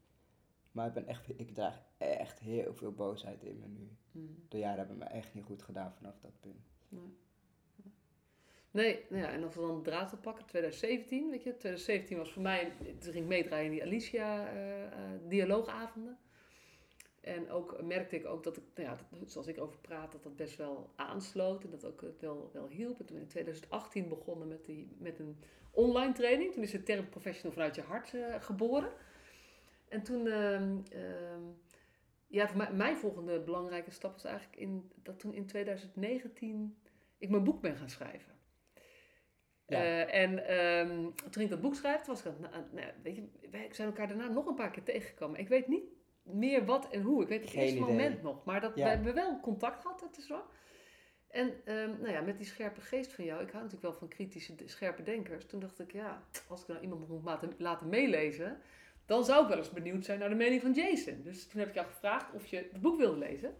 [0.72, 3.90] Maar ik, ben echt, ik draag echt heel veel boosheid in me nu.
[4.10, 4.44] mm.
[4.48, 6.70] De jaren hebben me echt niet goed gedaan vanaf dat punt.
[6.88, 7.16] Nee.
[8.72, 12.32] Nee, nou ja, en als we dan de draad oppakken, 2017, weet je, 2017 was
[12.32, 16.18] voor mij, toen ging ik meedraaien in die Alicia-dialoogavonden.
[17.20, 20.22] en ook merkte ik ook dat ik, nou ja, dat, zoals ik over praat, dat
[20.22, 23.00] dat best wel aansloot en dat ook het wel, wel hielp.
[23.00, 25.38] En toen ben ik in 2018 begonnen met, die, met een
[25.70, 26.52] online training.
[26.52, 28.92] Toen is de term professional vanuit je hart eh, geboren.
[29.90, 31.42] En toen, ehm, ehm,
[32.26, 36.76] ja, voor mij, mijn volgende belangrijke stap was eigenlijk in, dat toen in 2019
[37.18, 38.32] ik mijn boek ben gaan schrijven.
[39.66, 39.76] Ja.
[39.82, 43.68] Eh, en ehm, toen ik dat boek schreef, toen was ik nou, weet je, wij
[43.72, 45.40] zijn elkaar daarna nog een paar keer tegengekomen.
[45.40, 45.84] Ik weet niet
[46.22, 47.22] meer wat en hoe.
[47.22, 47.88] Ik weet het Geen eerste idee.
[47.88, 48.44] moment nog.
[48.44, 48.84] Maar dat, Ja.
[48.84, 50.42] we hebben wel contact gehad, dat is wel.
[51.28, 51.54] En
[52.00, 55.02] nou ja, met die scherpe geest van jou, ik hou natuurlijk wel van kritische, scherpe
[55.02, 55.46] denkers.
[55.46, 58.60] Toen dacht ik, ja, als ik nou iemand moet laten, laten meelezen,
[59.10, 61.20] dan zou ik wel eens benieuwd zijn naar de mening van Jason.
[61.24, 63.54] Dus toen heb ik jou gevraagd of je het boek wilde lezen.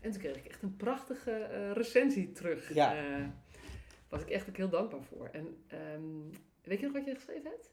[0.00, 2.74] En toen kreeg ik echt een prachtige eh, recensie terug.
[2.74, 2.96] Ja.
[2.96, 3.24] Eh,
[4.08, 5.28] was ik echt ook heel dankbaar voor.
[5.32, 6.02] En ehm,
[6.62, 7.70] weet je nog wat je geschreven hebt?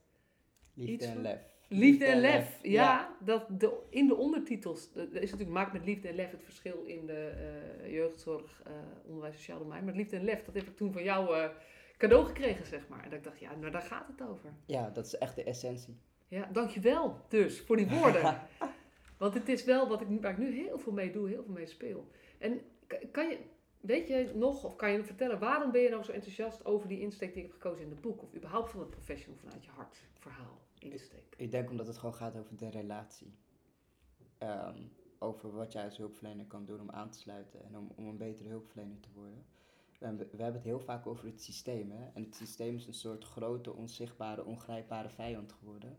[0.74, 1.40] Liefde Iets en van- lef.
[1.68, 2.60] Liefde en lef.
[2.62, 6.44] Ja, Dat de, in de ondertitels, er is natuurlijk maakt met liefde en lef het
[6.44, 7.34] verschil in de
[7.84, 8.62] eh, jeugdzorg,
[9.06, 9.86] onderwijs, sociaal domein.
[9.86, 11.50] Maar liefde en lef, dat heb ik toen van jou
[11.98, 13.04] cadeau gekregen, zeg maar.
[13.04, 14.54] En dat ik dacht, ja, nou daar gaat het over.
[14.66, 15.98] Ja, dat is echt de essentie.
[16.28, 18.42] Ja, dankjewel dus voor die woorden.
[19.18, 21.54] Want het is wel wat ik, waar ik nu heel veel mee doe, heel veel
[21.54, 22.08] mee speel.
[22.38, 23.40] En ka- kan je,
[23.80, 27.00] weet je nog, of kan je vertellen, waarom ben je nou zo enthousiast over die
[27.00, 28.22] insteek die ik heb gekozen in het boek?
[28.22, 31.34] Of überhaupt van het professional vanuit je hart verhaal insteek?
[31.38, 33.34] Ik denk omdat het gewoon gaat over de relatie.
[34.38, 34.82] Ehm,
[35.20, 38.18] over wat jij als hulpverlener kan doen om aan te sluiten en om, om een
[38.18, 39.46] betere hulpverlener te worden.
[40.00, 41.92] We hebben, we hebben het heel vaak over het systeem.
[41.92, 42.06] Hè?
[42.14, 45.98] En het systeem is een soort grote, onzichtbare, ongrijpbare vijand geworden.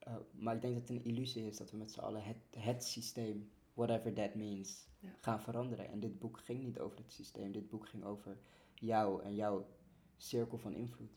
[0.00, 2.36] Eh, maar ik denk dat het een illusie is dat we met z'n allen het,
[2.56, 5.08] het systeem, whatever that means, Ja.
[5.20, 5.88] gaan veranderen.
[5.88, 7.52] En dit boek ging niet over het systeem.
[7.52, 8.38] Dit boek ging over
[8.74, 9.66] jou en jouw
[10.16, 11.10] cirkel van invloed.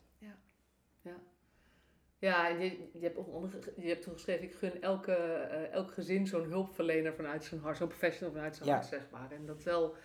[2.20, 5.72] Ja, en je, je, hebt ook onder, je hebt toen geschreven, ik gun elke, eh,
[5.72, 8.76] elk gezin zo'n hulpverlener vanuit zijn hart, zo'n professional vanuit zijn Ja.
[8.76, 9.32] hart, zeg maar.
[9.32, 9.96] En dat wel,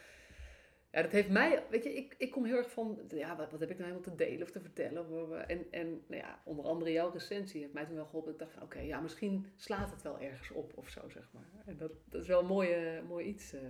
[0.92, 3.60] ja, dat heeft mij, weet je, ik, ik kom heel erg van, ja, wat, wat
[3.60, 5.48] heb ik nou helemaal te delen of te vertellen?
[5.48, 8.32] En, en nou ja, onder andere jouw recensie heeft mij toen wel geholpen.
[8.32, 11.62] Ik dacht van, oké, ja, misschien slaat het wel ergens op of zo, zeg maar.
[11.66, 13.60] En dat, dat is wel een mooie, mooi iets, eh.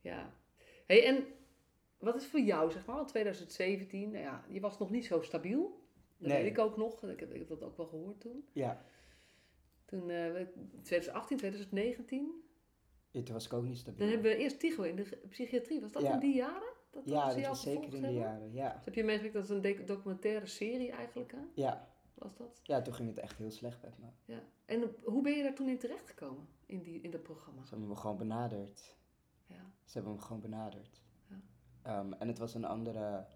[0.00, 0.34] ja.
[0.86, 1.24] hey, en
[1.98, 5.20] wat is voor jou, zeg maar, al 2017, nou ja, je was nog niet zo
[5.20, 5.78] stabiel.
[6.18, 6.42] Dat Nee.
[6.42, 7.02] weet ik ook nog.
[7.04, 8.44] Ik heb, ik heb dat ook wel gehoord toen.
[8.52, 8.84] Ja,
[9.84, 10.46] Toen, we-
[10.82, 12.42] 2018, 2019.
[13.10, 13.98] Ja, toen was ik ook niet stabiel.
[13.98, 15.80] Dan hebben we eerst Tigo in de psychiatrie.
[15.80, 16.12] Was dat Ja.
[16.12, 16.72] in die jaren?
[16.90, 18.20] Dat, ja, dat was zeker in die hebben?
[18.20, 18.52] jaren.
[18.52, 18.74] Ja.
[18.74, 21.38] Dus heb je meegekregen dat is een documentaire serie eigenlijk, hè?
[21.54, 21.88] Ja.
[22.14, 22.60] Was dat?
[22.62, 24.06] ja, toen ging het echt heel slecht met me.
[24.24, 24.42] Ja.
[24.64, 26.48] En hoe ben je daar toen in terechtgekomen?
[26.66, 27.62] In, die, in dat programma?
[27.64, 28.96] Ze hebben me gewoon benaderd.
[29.46, 29.70] Ja.
[29.84, 31.02] Ze hebben me gewoon benaderd.
[31.28, 31.36] Ja.
[31.82, 33.26] Ehm, en het was een andere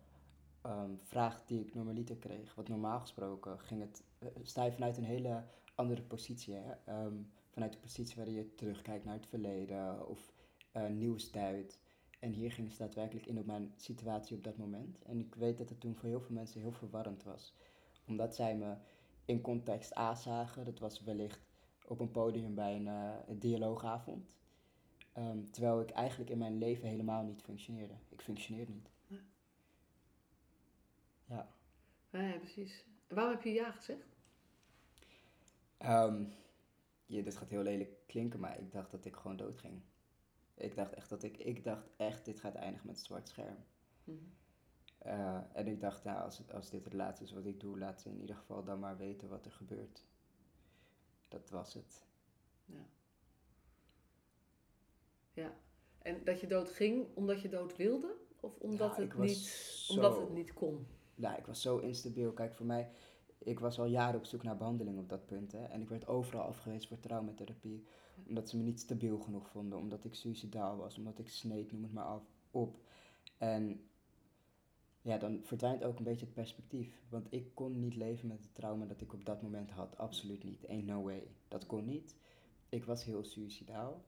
[0.63, 2.55] ehm, vraag die ik normaliter kreeg.
[2.55, 6.55] Want normaal gesproken ging het, eh, sta je vanuit een hele andere positie.
[6.55, 6.73] Hè?
[6.85, 7.15] Ehm,
[7.55, 10.33] vanuit de positie waarin je terugkijkt naar het verleden of
[10.73, 11.79] eh, nieuws duidt.
[12.21, 15.03] En hier ging ze daadwerkelijk in op mijn situatie op dat moment.
[15.03, 17.55] En ik weet dat het toen voor heel veel mensen heel verwarrend was.
[18.07, 18.77] Omdat zij me
[19.25, 20.65] in context A zagen.
[20.65, 21.41] Dat was wellicht
[21.87, 24.33] op een podium bij een, uh, dialoogavond.
[25.13, 27.95] Ehm, terwijl ik eigenlijk in mijn leven helemaal niet functioneerde.
[28.09, 28.91] Ik functioneerde niet.
[31.29, 31.49] Ja.
[32.11, 32.85] Ja, precies.
[33.07, 34.17] En waarom heb je ja gezegd?
[35.79, 36.33] Um,
[37.17, 39.83] ja, dit gaat heel lelijk klinken, maar ik dacht dat ik gewoon dood ging.
[40.55, 43.57] Ik dacht echt dat ik, ik dacht echt, dit gaat eindigen met het zwart scherm.
[44.05, 44.19] Mhm.
[44.99, 48.01] Eh, en ik dacht, nou, als, als dit het laatste is wat ik doe, laat
[48.01, 50.05] ze in ieder geval dan maar weten wat er gebeurt.
[51.29, 52.07] Dat was het.
[52.65, 52.87] Ja.
[55.33, 55.57] Ja.
[55.99, 58.15] En dat je dood ging omdat je dood wilde?
[58.41, 60.87] Of omdat, het, niet, omdat het niet kon?
[61.15, 62.33] Nou, ik was zo instabiel.
[62.33, 62.91] Kijk, voor mij,
[63.45, 65.53] ik was al jaren op zoek naar behandeling op dat punt.
[65.53, 67.85] Hè, en ik werd overal afgewezen voor traumatherapie.
[68.29, 69.79] Omdat ze me niet stabiel genoeg vonden.
[69.79, 70.99] Omdat ik suicidaal was.
[70.99, 72.79] Omdat ik sneed, noem het maar af, op.
[73.39, 73.81] En
[75.03, 77.03] ja, dan verdwijnt ook een beetje het perspectief.
[77.09, 79.99] Want ik kon niet leven met het trauma dat ik op dat moment had.
[79.99, 80.69] Absoluut niet.
[80.69, 81.27] Ain't no way.
[81.49, 82.17] Dat kon niet.
[82.69, 84.05] Ik was heel suicidaal.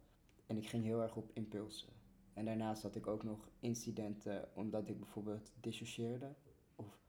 [0.47, 1.93] En ik ging heel erg op impulsen.
[2.33, 6.35] En daarnaast had ik ook nog incidenten omdat ik bijvoorbeeld dissocieerde.
[6.77, 7.01] Of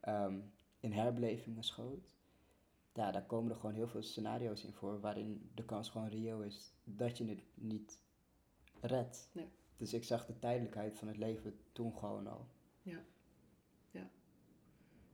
[0.00, 0.40] ehm,
[0.84, 2.16] in herbelevingen schoot.
[2.92, 6.42] Ja, daar komen er gewoon heel veel scenario's in voor waarin de kans gewoon reëel
[6.42, 8.00] is dat je het niet
[8.80, 9.30] redt.
[9.32, 9.48] Nee.
[9.76, 12.48] Dus ik zag de tijdelijkheid van het leven toen gewoon al.
[12.82, 12.98] Ja.
[13.90, 14.10] ja.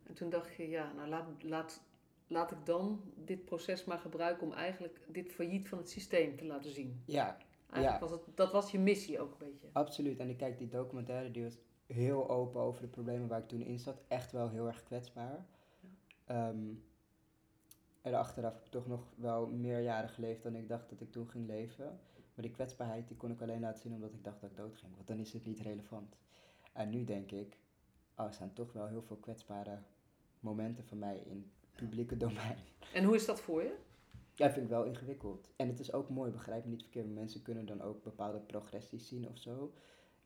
[0.03, 1.83] En toen dacht je, ja, nou laat, laat,
[2.27, 6.45] laat ik dan dit proces maar gebruiken om eigenlijk dit failliet van het systeem te
[6.45, 7.03] laten zien.
[7.05, 7.39] Ja.
[7.71, 8.09] Eigenlijk ja.
[8.09, 9.69] was het, dat was je missie ook een beetje.
[9.73, 10.19] Absoluut.
[10.19, 13.63] En ik kijk, die documentaire die was heel open over de problemen waar ik toen
[13.63, 14.03] in zat.
[14.09, 15.47] Echt wel heel erg kwetsbaar.
[16.31, 16.85] Um,
[18.03, 21.13] en achteraf heb ik toch nog wel meer jaren geleefd dan ik dacht dat ik
[21.13, 22.01] toen ging leven.
[22.35, 24.77] Maar die kwetsbaarheid die kon ik alleen laten zien omdat ik dacht dat ik dood
[24.77, 24.95] ging.
[24.95, 26.17] Want dan is het niet relevant.
[26.73, 27.57] En nu denk ik,
[28.17, 29.79] oh, er zijn toch wel heel veel kwetsbare
[30.41, 32.59] momenten van mij in het publieke domein.
[32.95, 33.77] En hoe is dat voor je?
[34.35, 35.49] Ja, vind ik wel ingewikkeld.
[35.57, 37.15] En het is ook mooi, begrijp me niet verkeerd.
[37.15, 39.73] Mensen kunnen dan ook bepaalde progressies zien of zo.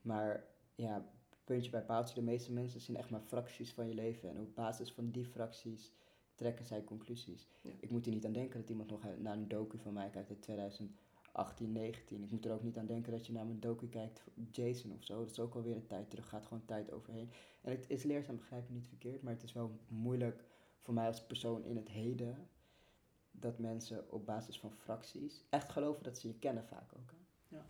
[0.02, 1.08] Maar ja,
[1.44, 4.28] puntje bij paaltje, de meeste mensen zien echt maar fracties van je leven.
[4.28, 5.92] En op basis van die fracties
[6.34, 7.48] trekken zij conclusies.
[7.80, 10.28] Ik moet er niet aan denken dat iemand nog naar een docu van mij kijkt
[10.28, 12.22] uit 2018, 19.
[12.22, 15.04] Ik moet er ook niet aan denken dat je naar mijn docu kijkt, Jason of
[15.04, 15.18] zo.
[15.18, 17.30] Dat is ook alweer een tijd terug, gaat gewoon tijd overheen.
[17.62, 20.44] En het is leerzaam, begrijp me niet verkeerd, maar het is wel moeilijk
[20.78, 22.48] voor mij als persoon in het heden
[23.30, 27.14] dat mensen op basis van fracties echt geloven dat ze je kennen vaak ook.
[27.48, 27.66] Ja.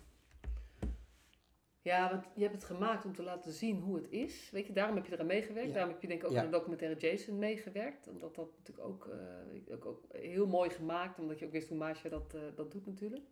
[1.85, 4.51] Ja, want je hebt het gemaakt om te laten zien hoe het is.
[4.51, 5.73] Weet je, daarom heb je eraan meegewerkt.
[5.73, 8.09] Daarom heb je denk ik ook aan de documentaire Jason meegewerkt.
[8.09, 11.19] Omdat dat natuurlijk ook, uh, ook, ook, heel mooi gemaakt.
[11.19, 13.25] Omdat je ook wist hoe Maasje dat, uh, dat doet natuurlijk.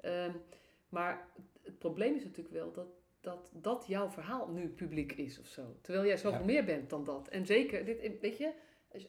[0.00, 0.42] Um,
[0.88, 1.28] maar
[1.62, 2.88] het probleem is natuurlijk wel dat,
[3.20, 5.76] dat dat jouw verhaal nu publiek is of zo.
[5.80, 7.28] Terwijl jij zoveel meer bent dan dat.
[7.28, 8.52] En zeker, dit, weet je,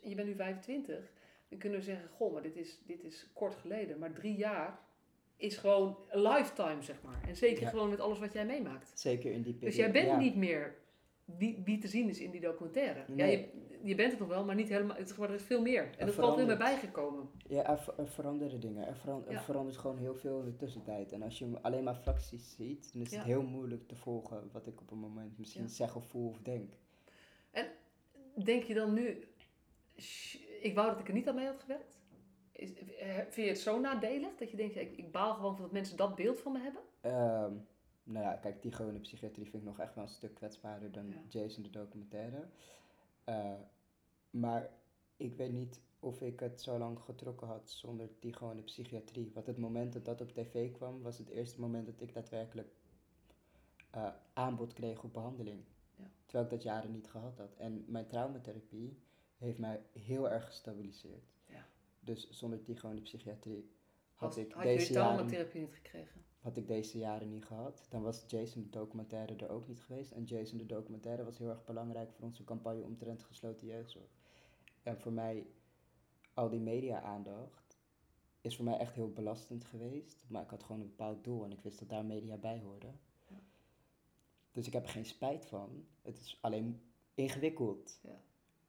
[0.02, 1.12] je bent nu 25.
[1.50, 4.00] Dan kunnen we zeggen, goh, maar dit is, dit is kort geleden.
[4.00, 4.80] Maar drie jaar
[5.38, 7.22] is gewoon een lifetime, zeg maar.
[7.28, 8.92] En zeker gewoon met alles wat jij meemaakt.
[9.00, 9.66] Zeker in die periode.
[9.66, 10.76] Dus jij bent niet meer
[11.26, 13.04] wie, wie te zien is in die documentaire.
[13.16, 13.48] Ja, je,
[13.84, 14.98] je bent het nog wel, maar niet helemaal.
[14.98, 15.84] Het, maar er is veel meer.
[15.84, 17.30] En er dat valt weer bij bijgekomen.
[17.48, 18.88] Ja, er, veranderen dingen.
[18.88, 21.12] Er, verandert gewoon heel veel in de tussentijd.
[21.12, 24.68] En als je alleen maar fracties ziet, dan is het heel moeilijk te volgen wat
[24.68, 26.74] ik op een moment misschien zeg of voel of denk.
[27.52, 27.68] En
[28.44, 29.28] denk je dan nu,
[30.62, 31.97] ik wou dat ik er niet aan mee had gewerkt?
[32.58, 35.64] Is, eh, vind je het zo nadelig dat je denkt, ik, ik baal gewoon van
[35.64, 36.82] dat mensen dat beeld van me hebben?
[37.02, 37.68] Um,
[38.04, 41.14] nou ja, kijk, die gewone psychiatrie vind ik nog echt wel een stuk kwetsbaarder dan
[41.28, 42.48] Jason de documentaire.
[43.26, 43.54] Uh,
[44.30, 44.70] maar
[45.18, 49.32] ik weet niet of ik het zo lang getrokken had zonder die gewone psychiatrie.
[49.34, 52.70] Want het moment dat dat op tv kwam, was het eerste moment dat ik daadwerkelijk
[53.96, 55.64] uh, aanbod kreeg op behandeling.
[55.96, 56.10] Ja.
[56.26, 57.56] Terwijl ik dat jaren niet gehad had.
[57.58, 58.98] En mijn traumatherapie
[59.38, 61.37] heeft mij heel erg gestabiliseerd.
[62.08, 63.70] Dus zonder die gewone psychiatrie
[64.14, 65.26] had ik had deze je jaren...
[65.26, 66.26] niet gekregen?
[66.40, 67.86] Had ik deze jaren niet gehad.
[67.90, 70.12] Dan was Jason de documentaire er ook niet geweest.
[70.12, 74.12] En Jason de documentaire was heel erg belangrijk voor onze campagne omtrent gesloten jeugdzorg.
[74.84, 75.48] En voor mij,
[76.34, 77.78] al die media-aandacht
[78.42, 80.26] is voor mij echt heel belastend geweest.
[80.28, 82.92] Maar ik had gewoon een bepaald doel en ik wist dat daar media bij hoorde.
[83.28, 83.40] Ja.
[84.52, 85.86] Dus ik heb er geen spijt van.
[86.02, 86.82] Het is alleen
[87.14, 88.00] ingewikkeld.
[88.04, 88.22] Ja.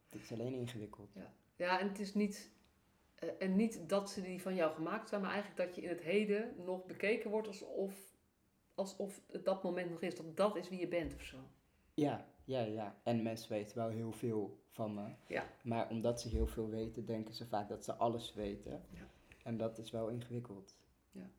[0.09, 1.13] Het is alleen ingewikkeld.
[1.13, 2.57] Ja, ja en het is niet
[3.19, 5.89] eh, en niet dat ze die van jou gemaakt zijn, maar eigenlijk dat je in
[5.89, 8.17] het heden nog bekeken wordt alsof,
[8.75, 10.17] alsof het dat moment nog is.
[10.17, 11.37] Dat dat is wie je bent of zo.
[11.95, 13.01] Ja, ja, ja.
[13.03, 15.09] En mensen weten wel heel veel van me.
[15.27, 15.47] Ja.
[15.63, 18.83] Maar omdat ze heel veel weten, denken ze vaak dat ze alles weten.
[18.91, 19.09] Ja.
[19.43, 20.77] En dat is wel ingewikkeld.
[21.11, 21.31] Ja.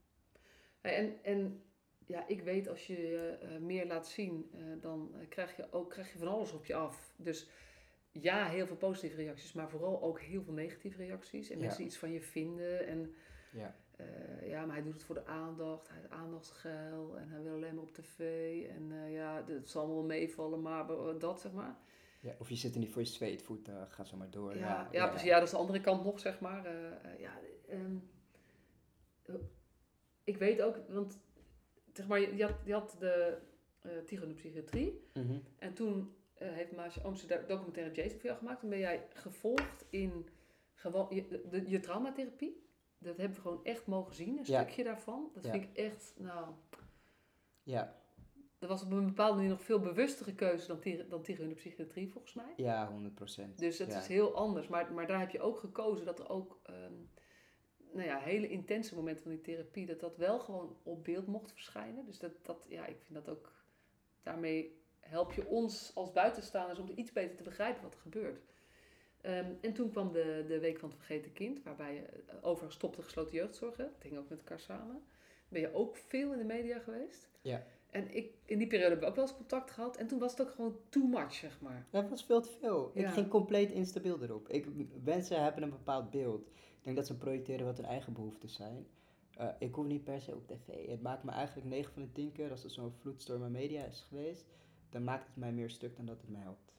[0.81, 1.63] En, en
[2.05, 6.11] ja, ik weet als je eh, meer laat zien, eh, dan krijg je ook krijg
[6.11, 7.13] je van alles op je af.
[7.15, 7.49] Dus
[8.11, 11.49] ja, heel veel positieve reacties, maar vooral ook heel veel negatieve reacties.
[11.49, 11.61] En Ja.
[11.61, 12.87] mensen die iets van je vinden.
[12.87, 13.13] En
[13.51, 13.75] Ja.
[13.95, 15.87] eh, ja, maar hij doet het voor de aandacht.
[15.89, 18.19] Hij heeft aandachtsgeil en hij wil alleen maar op tv.
[18.69, 21.77] En eh, ja, het zal allemaal meevallen, maar eh, dat zeg maar.
[22.19, 22.35] ja.
[22.39, 24.57] Of je zit er niet voor je zweetvoet, uh, ga zo maar door.
[24.57, 25.27] Ja, ja, precies.
[25.27, 26.63] Ja, dat is de andere kant nog, zeg maar.
[27.19, 27.95] Ja, ehm,
[29.25, 29.35] eh,
[30.23, 31.19] ik weet ook, want
[31.93, 33.37] zeg maar, je had, je had de
[34.11, 35.03] uh, in Psychiatrie.
[35.13, 35.39] Mhm.
[35.57, 38.59] En toen eh, heeft Maasje de documentaire Jason voor jou gemaakt.
[38.59, 40.27] Toen ben jij gevolgd in
[40.73, 42.67] gewoon je, de, je traumatherapie.
[42.97, 44.61] Dat hebben we gewoon echt mogen zien, een Ja.
[44.61, 45.29] stukje daarvan.
[45.33, 45.51] Dat Ja.
[45.51, 46.53] vind ik echt, nou...
[47.63, 47.97] Ja,
[48.59, 52.09] Dat was op een bepaalde manier nog veel bewustere keuze dan dan in de Psychiatrie,
[52.11, 52.53] volgens mij.
[52.55, 53.57] ja, 100 procent.
[53.59, 53.97] Dus het ja.
[53.99, 54.67] is heel anders.
[54.67, 56.93] Maar, maar daar heb je ook gekozen dat er ook ehm,
[57.91, 61.51] nou ja, hele intense momenten van die therapie, dat dat wel gewoon op beeld mocht
[61.51, 62.05] verschijnen.
[62.05, 63.53] Dus dat, dat ja, ik vind dat ook,
[64.23, 68.43] daarmee help je ons als buitenstaanders om iets beter te begrijpen wat er gebeurt.
[69.21, 72.71] Ehm, en toen kwam de, de Week van het Vergeten Kind, waarbij je eh, over
[72.71, 73.91] stopte gesloten jeugdzorgen.
[73.93, 75.01] Dat hing ook met elkaar samen.
[75.47, 77.29] Ben je ook veel in de media geweest.
[77.41, 77.63] Ja.
[77.89, 79.97] En ik, in die periode hebben we ook wel eens contact gehad.
[79.97, 81.85] En toen was het ook gewoon too much, zeg maar.
[81.89, 82.91] Dat was veel te veel.
[82.93, 83.07] Ja.
[83.07, 84.49] Ik ging compleet instabiel erop.
[84.49, 84.65] Ik,
[85.03, 86.47] mensen hebben een bepaald beeld.
[86.47, 88.87] Ik denk dat ze projecteren wat hun eigen behoeften zijn.
[89.39, 90.89] Uh, ik hoef niet per se op tv.
[90.89, 93.85] Het maakt me eigenlijk 9 van de 10 keer, als er zo'n vloedstorm aan media
[93.85, 94.45] is geweest,
[94.89, 96.73] dan maakt het mij meer stuk dan dat het mij helpt.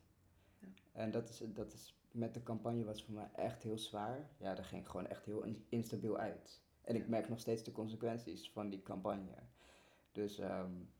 [0.59, 0.69] Ja.
[0.93, 4.31] En dat is, dat is met de campagne was voor mij echt heel zwaar.
[4.37, 6.61] Ja, dat ging gewoon echt heel in- instabiel uit.
[6.83, 9.35] En ik merk nog steeds de consequenties van die campagne.
[10.13, 10.91] Dus, um,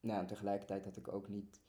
[0.00, 1.60] nou, en tegelijkertijd had ik ook niet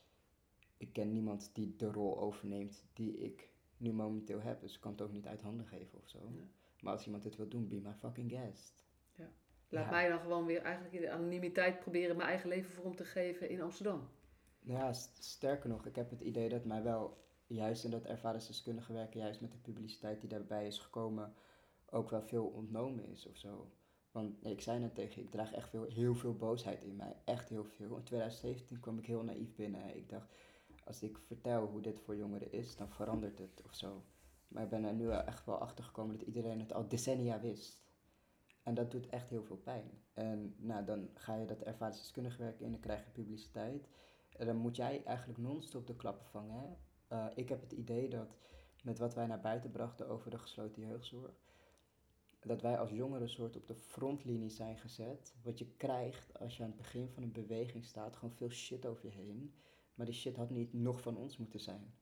[0.78, 4.62] ik ken niemand die de rol overneemt die ik nu momenteel heb.
[4.62, 6.20] Dus ik kan het ook niet uit handen geven of zo.
[6.82, 8.88] Maar als iemand het wil doen, be my fucking guest.
[9.72, 9.90] Laat Ja.
[9.90, 13.50] mij dan gewoon weer eigenlijk in de anonimiteit proberen mijn eigen leven vorm te geven
[13.50, 14.10] in Amsterdam.
[14.70, 18.06] Nou ja, st- sterker nog, ik heb het idee dat mij wel juist in dat
[18.06, 21.34] ervaringsdeskundige werken, juist met de publiciteit die daarbij is gekomen,
[21.86, 23.72] ook wel veel ontnomen is of zo.
[24.12, 27.16] Want ik zei net tegen ik draag echt veel, heel veel boosheid in mij.
[27.26, 27.96] Echt heel veel.
[27.96, 29.96] In 2017 kwam ik heel naïef binnen.
[29.96, 30.36] Ik dacht,
[30.84, 34.04] als ik vertel hoe dit voor jongeren is, dan verandert het of zo.
[34.48, 37.82] Maar ik ben er nu echt wel achter gekomen dat iedereen het al decennia wist.
[38.64, 39.92] En dat doet echt heel veel pijn.
[40.14, 43.88] En nou, dan ga je dat ervaringsdeskundige werk in, dan krijg je publiciteit.
[44.40, 46.56] En dan moet jij eigenlijk non-stop de klappen vangen.
[46.56, 46.68] Hè?
[47.18, 48.38] Uh, ik heb het idee dat
[48.84, 51.32] met wat wij naar buiten brachten over de gesloten jeugdzorg,
[52.40, 55.36] dat wij als jongeren soort op de frontlinie zijn gezet.
[55.42, 58.86] Wat je krijgt als je aan het begin van een beweging staat, gewoon veel shit
[58.86, 59.54] over je heen.
[59.94, 61.94] Maar die shit had niet nog van ons moeten zijn.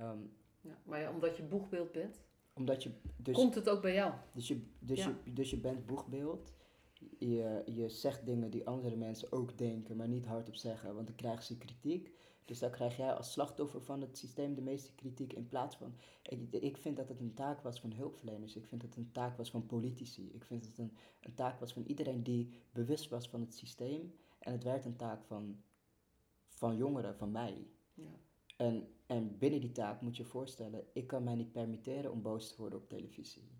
[0.00, 2.20] Um, Ja, maar ja, omdat je boegbeeld bent,
[2.52, 4.12] omdat je dus, komt het ook bij jou.
[4.32, 5.16] dus, je, dus, Ja.
[5.24, 6.52] je, dus je bent boegbeeld.
[7.18, 11.16] Je, je zegt dingen die andere mensen ook denken, maar niet hardop zeggen, want dan
[11.16, 12.12] krijgen ze kritiek.
[12.44, 15.94] Dus dan krijg jij als slachtoffer van het systeem de meeste kritiek in plaats van.
[16.22, 18.56] Ik, ik vind dat het een taak was van hulpverleners.
[18.56, 20.30] Ik vind dat het een taak was van politici.
[20.32, 23.54] Ik vind dat het een, een taak was van iedereen die bewust was van het
[23.54, 24.14] systeem.
[24.38, 25.62] En het werd een taak van,
[26.48, 27.66] van jongeren, van mij.
[27.94, 28.18] Ja.
[28.56, 32.22] En, en binnen die taak moet je je voorstellen, ik kan mij niet permitteren om
[32.22, 33.57] boos te worden op televisie.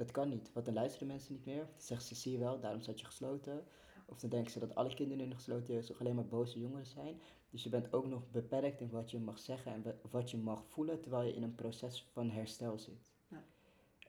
[0.00, 1.62] Dat kan niet, want dan luisteren mensen niet meer.
[1.62, 3.64] Of dan zeggen ze, zie je wel, daarom zat je gesloten.
[4.06, 6.86] Of dan denken ze dat alle kinderen in de gesloten jeugdzorg alleen maar boze jongeren
[6.86, 7.20] zijn.
[7.50, 10.64] Dus je bent ook nog beperkt in wat je mag zeggen en wat je mag
[10.64, 13.12] voelen, terwijl je in een proces van herstel zit.
[13.28, 13.44] Ja.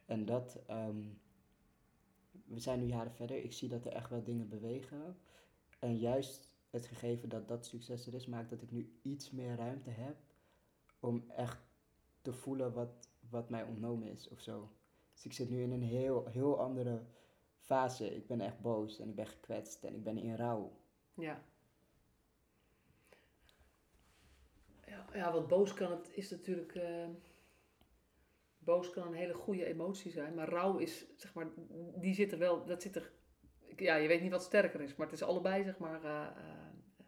[0.05, 1.19] En dat, um,
[2.45, 5.17] we zijn nu jaren verder, ik zie dat er echt wel dingen bewegen.
[5.79, 9.55] En juist het gegeven dat dat succes er is, maakt dat ik nu iets meer
[9.55, 10.17] ruimte heb
[10.99, 11.59] om echt
[12.21, 14.69] te voelen wat, wat mij ontnomen is of zo.
[15.21, 17.01] Dus ik zit nu in een heel, heel andere
[17.59, 18.15] fase.
[18.15, 20.71] Ik ben echt boos en ik ben gekwetst en ik ben in rouw.
[21.13, 21.43] Ja.
[24.85, 26.75] Ja, ja wat boos kan het, is natuurlijk...
[26.75, 27.07] Uh,
[28.57, 31.47] boos kan een hele goede emotie zijn, maar rouw is, zeg maar,
[31.95, 33.11] die zit er wel, dat zit er...
[33.75, 36.03] Ja, je weet niet wat sterker is, maar het is allebei, zeg maar...
[36.03, 37.05] Uh, uh,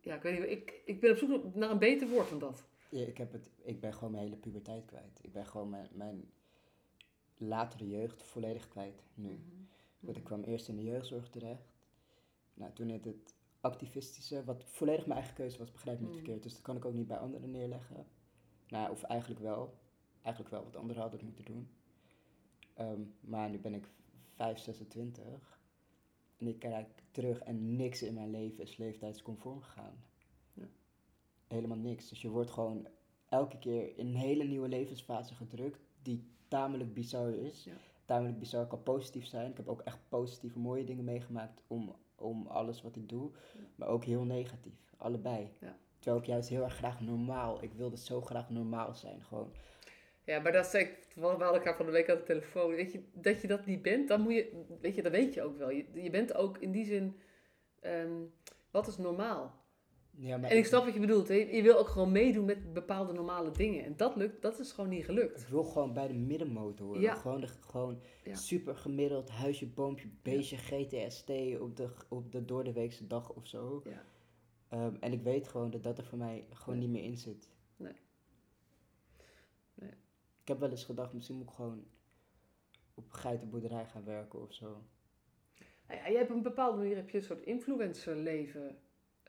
[0.00, 2.68] ja, ik weet niet, ik, ik ben op zoek naar een beter woord dan dat.
[2.90, 5.20] Ja, ik, heb het, ik ben gewoon mijn hele puberteit kwijt.
[5.22, 6.30] Ik ben gewoon mijn, mijn
[7.40, 9.28] latere jeugd volledig kwijt nu.
[9.28, 9.68] Mm -hmm.
[10.00, 11.72] Want ik kwam eerst in de jeugdzorg terecht.
[12.54, 16.20] Nou, toen het het activistische, wat volledig mijn eigen keuze was, begrijp me niet mm.
[16.20, 16.42] verkeerd.
[16.42, 18.06] Dus dat kan ik ook niet bij anderen neerleggen.
[18.68, 19.78] Nou, of eigenlijk wel.
[20.22, 21.70] Eigenlijk wel, wat anderen hadden moeten doen.
[22.78, 23.88] Um, maar nu ben ik
[24.34, 25.60] 5, 26.
[26.36, 30.04] En ik kijk terug en niks in mijn leven is leeftijdsconform gegaan.
[30.54, 30.68] Ja.
[31.46, 32.08] Helemaal niks.
[32.08, 32.88] Dus je wordt gewoon
[33.28, 37.64] elke keer in een hele nieuwe levensfase gedrukt, die tamelijk bizar is.
[37.64, 37.72] Ja.
[38.04, 39.50] Tamelijk bizar kan positief zijn.
[39.50, 43.30] Ik heb ook echt positieve, mooie dingen meegemaakt om om alles wat ik doe,
[43.74, 44.94] maar ook heel negatief.
[44.96, 45.52] Allebei.
[45.60, 45.76] Ja.
[45.98, 49.22] Terwijl ik juist heel erg graag normaal, ik wilde zo graag normaal zijn.
[49.22, 49.52] Gewoon,
[50.24, 52.70] Ja, maar dat zei ik, we hadden elkaar van de week aan de telefoon.
[52.70, 55.42] Weet je, dat je dat niet bent, dan moet je, weet je, dat weet je
[55.42, 55.70] ook wel.
[55.70, 57.20] Je, je bent ook in die zin,
[57.80, 58.12] ehm,
[58.70, 59.59] wat is normaal?
[60.16, 61.28] Ja, maar En ik snap wat je bedoelt.
[61.28, 61.34] Hè?
[61.34, 63.84] Je wil ook gewoon meedoen met bepaalde normale dingen.
[63.84, 65.40] En dat lukt, dat is gewoon niet gelukt.
[65.40, 67.00] Ik wil gewoon bij de middenmoot horen.
[67.00, 67.14] Ja.
[67.14, 68.34] Gewoon, de, gewoon Ja.
[68.34, 71.30] super gemiddeld, huisje, boompje, beestje, GTST
[71.60, 73.82] op de, op de door de weekse dag of zo.
[73.84, 74.04] Ja.
[74.68, 76.88] Ehm, en ik weet gewoon dat dat er voor mij gewoon Nee.
[76.88, 77.48] niet meer in zit.
[77.76, 77.92] Nee.
[79.74, 79.90] Nee.
[80.42, 81.84] Ik heb wel eens gedacht, misschien moet ik gewoon
[82.94, 84.82] op geitenboerderij gaan werken of zo.
[85.86, 88.78] Nou ja, je hebt een bepaalde manier heb je een soort influencerleven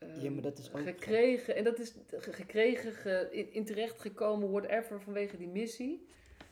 [0.02, 1.56] ehm, Ja, maar dat is ook- gekregen.
[1.56, 6.08] En dat is ge- gekregen, ge, in, in terecht gekomen, whatever, vanwege die missie.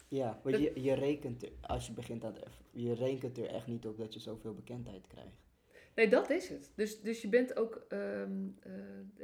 [0.08, 3.45] Ja, want Dat- je, je rekent, er, als je begint aan het, je rekent er
[3.47, 5.47] echt niet op dat je zoveel bekendheid krijgt.
[5.95, 6.72] Nee, dat is het.
[6.76, 8.72] Dus, dus je bent ook, ehm, eh,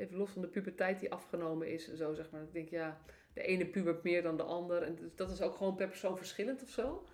[0.02, 2.42] even los van de puberteit die afgenomen is, zo zeg maar.
[2.44, 3.02] Ik denk, ja,
[3.34, 4.82] de ene pubert meer dan de ander.
[4.82, 7.06] En dus dat is ook gewoon per persoon verschillend of zo.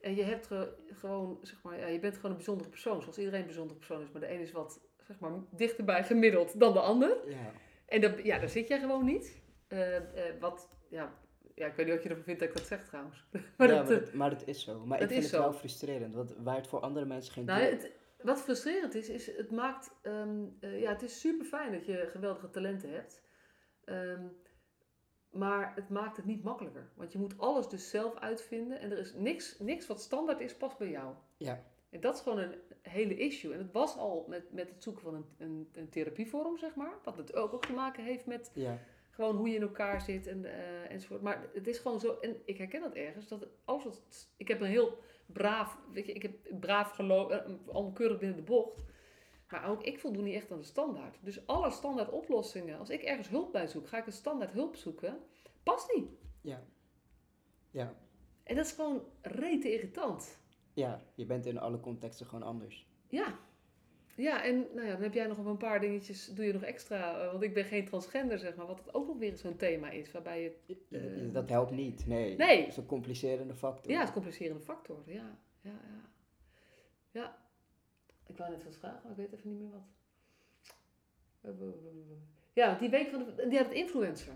[0.00, 3.00] En je hebt ge- gewoon, zeg maar, ja, je bent gewoon een bijzondere persoon.
[3.00, 4.10] Zoals iedereen een bijzondere persoon is.
[4.10, 4.80] Maar de een is wat,
[5.10, 7.30] zeg maar, dichterbij gemiddeld dan de ander.
[7.30, 7.52] Ja,
[7.86, 9.40] En dat, ja, daar zit jij gewoon niet.
[9.68, 11.12] Eh, eh, wat, ja,
[11.60, 13.24] ja, ik weet niet wat je ervan vindt dat ik dat zeg trouwens.
[13.58, 14.86] maar ja dat, maar, eh, dat, maar dat is zo.
[14.86, 15.58] Maar ik vind is het wel zo.
[15.58, 17.92] frustrerend, want waar het voor andere mensen geen Nou, het,
[18.22, 19.90] wat frustrerend is, is het maakt.
[20.02, 23.22] ehm, eh, ja, het is super fijn dat je geweldige talenten hebt.
[23.84, 24.26] Ehm,
[25.30, 26.90] maar het maakt het niet makkelijker.
[26.94, 28.80] Want je moet alles dus zelf uitvinden.
[28.80, 31.14] En er is niks, niks wat standaard is, past bij jou.
[31.36, 31.64] Ja.
[31.90, 33.52] En dat is gewoon een hele issue.
[33.52, 36.94] En het was al met, met het zoeken van een, een, een therapievorm, zeg maar.
[37.04, 38.78] Wat het ook, ook te maken heeft met Ja,
[39.10, 41.22] gewoon hoe je in elkaar zit en, eh, enzovoort.
[41.22, 44.60] Maar het is gewoon zo, en ik herken dat ergens, dat alles wat, ik heb
[44.60, 48.84] een heel braaf, weet je, ik heb braaf gelopen, al keurig binnen de bocht.
[49.48, 51.18] Maar ook ik voldoen niet echt aan de standaard.
[51.20, 54.76] Dus alle standaard oplossingen, als ik ergens hulp bij zoek, ga ik een standaard hulp
[54.76, 55.18] zoeken,
[55.62, 56.10] past niet.
[56.40, 56.64] ja.
[57.72, 57.94] Ja,
[58.42, 60.39] En dat is gewoon rete irritant.
[60.80, 62.86] Ja, je bent in alle contexten gewoon anders.
[63.08, 63.38] Ja.
[64.14, 67.20] Ja, en nou ja, dan heb jij nog een paar dingetjes, doe je nog extra,
[67.20, 69.90] eh, want ik ben geen transgender, zeg maar, wat het ook nog weer zo'n thema
[69.90, 72.36] is, waarbij je Eh, dat helpt niet, nee.
[72.36, 72.58] Nee.
[72.60, 73.90] Dat is een complicerende factor.
[73.90, 75.02] Ja, het is een complicerende factor.
[75.06, 76.08] Ja, ja, ja.
[77.10, 77.38] Ja.
[78.26, 79.88] Ik wou net wat vragen, maar ik weet even niet meer wat.
[82.52, 84.32] Ja, die week van de, die had het influencer.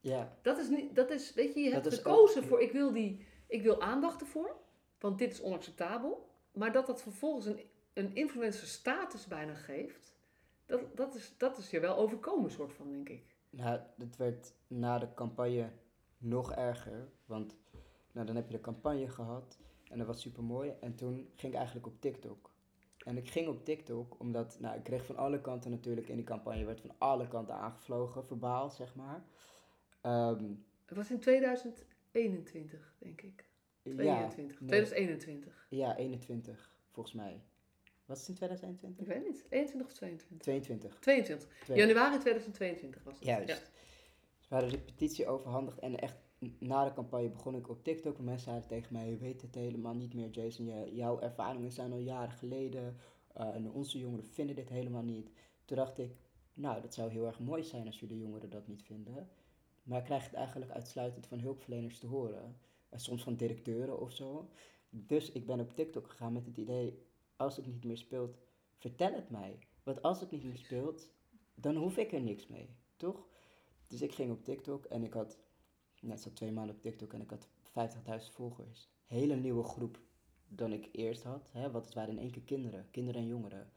[0.00, 2.92] Ja, Dat is niet, dat is, weet je, je hebt gekozen ook- voor, ik wil
[2.92, 4.56] die, ik wil aandacht ervoor,
[5.00, 6.28] want dit is onacceptabel.
[6.52, 7.60] Maar dat dat vervolgens een,
[7.92, 10.14] een influencer status bijna geeft,
[10.66, 13.36] dat, dat, is, dat is je wel overkomen, soort van, denk ik.
[13.50, 15.70] nou, het werd na de campagne
[16.18, 17.08] nog erger.
[17.26, 17.56] Want
[18.12, 20.72] nou, dan heb je de campagne gehad en dat was super mooi.
[20.80, 22.50] En toen ging ik eigenlijk op TikTok.
[23.04, 26.24] En ik ging op TikTok omdat, nou, ik kreeg van alle kanten natuurlijk in die
[26.24, 29.24] campagne, werd van alle kanten aangevlogen, verbaal zeg maar.
[30.00, 30.44] Ehm,
[30.84, 33.44] Het was in 2021, denk ik.
[33.82, 34.60] Ja, 22.
[34.60, 34.68] nee.
[34.68, 35.66] 2021.
[35.68, 37.40] ja, 21 volgens mij.
[38.04, 39.06] Was het in 2021?
[39.06, 39.46] Ik weet niet.
[39.50, 40.38] 21 of 22?
[40.38, 40.98] 22.
[40.98, 41.48] 22.
[41.64, 43.24] Twee- Januari 2022 was het.
[43.24, 43.48] Juist.
[43.48, 43.54] Ja.
[43.54, 46.16] Dus we hadden de petitie overhandigd en echt
[46.58, 48.18] na de campagne begon ik op TikTok.
[48.18, 51.72] En mensen zeiden tegen mij, je weet het helemaal niet meer Jason, je, jouw ervaringen
[51.72, 52.96] zijn al jaren geleden.
[53.32, 55.30] eh, en onze jongeren vinden dit helemaal niet.
[55.64, 56.10] Toen dacht ik,
[56.54, 59.28] nou dat zou heel erg mooi zijn als jullie jongeren dat niet vinden.
[59.82, 62.56] Maar ik krijg het eigenlijk uitsluitend van hulpverleners te horen.
[62.94, 64.50] Soms van directeuren of zo.
[64.90, 68.38] Dus ik ben op TikTok gegaan met het idee, als het niet meer speelt,
[68.76, 69.58] vertel het mij.
[69.82, 71.10] Want als het niet meer speelt,
[71.54, 73.28] dan hoef ik er niks mee, toch?
[73.86, 75.38] Dus ik ging op TikTok en ik had,
[76.00, 77.48] net zat twee maanden op TikTok en ik had
[78.28, 78.88] 50.000 volgers.
[79.06, 80.00] Hele nieuwe groep
[80.48, 83.72] dan ik eerst had, hè, want het waren in één keer kinderen, kinderen en jongeren.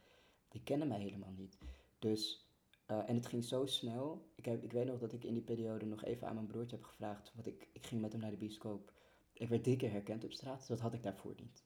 [0.47, 1.57] Die kennen mij helemaal niet.
[1.99, 2.47] Dus,
[2.85, 4.31] eh, en het ging zo snel.
[4.35, 6.75] Ik, heb, ik weet nog dat ik in die periode nog even aan mijn broertje
[6.75, 8.92] heb gevraagd, want ik, ik ging met hem naar de bioscoop.
[9.33, 11.63] Ik werd drie keer herkend op straat, dus dat had ik daarvoor niet.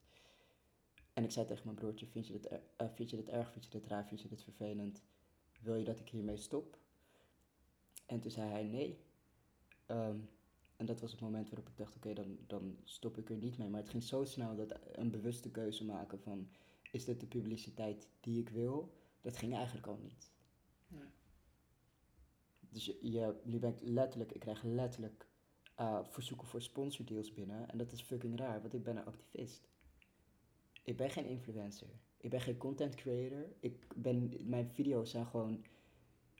[1.13, 3.51] En ik zei tegen mijn broertje, vind je dit, er- eh, vind je dit erg,
[3.51, 5.03] vind je dit raar, vind je dit vervelend?
[5.61, 6.77] Wil je dat ik hiermee stop?
[8.05, 8.99] En toen zei hij nee.
[9.85, 10.19] Ehm,
[10.75, 13.57] en dat was het moment waarop ik dacht, oké, dan, dan stop ik er niet
[13.57, 13.69] mee.
[13.69, 16.49] Maar het ging zo snel dat een bewuste keuze maken van,
[16.91, 18.93] is dit de publiciteit die ik wil?
[19.21, 20.31] Dat ging eigenlijk al niet.
[20.87, 21.09] Nee.
[22.59, 25.26] Dus je, je, nu ben ik letterlijk, ik krijg letterlijk
[25.77, 27.69] eh, verzoeken voor sponsordeals binnen.
[27.69, 29.69] En dat is fucking raar, want ik ben een activist.
[30.83, 31.87] Ik ben geen influencer.
[32.17, 33.45] Ik ben geen content creator.
[33.59, 35.65] Ik ben, mijn video's zijn gewoon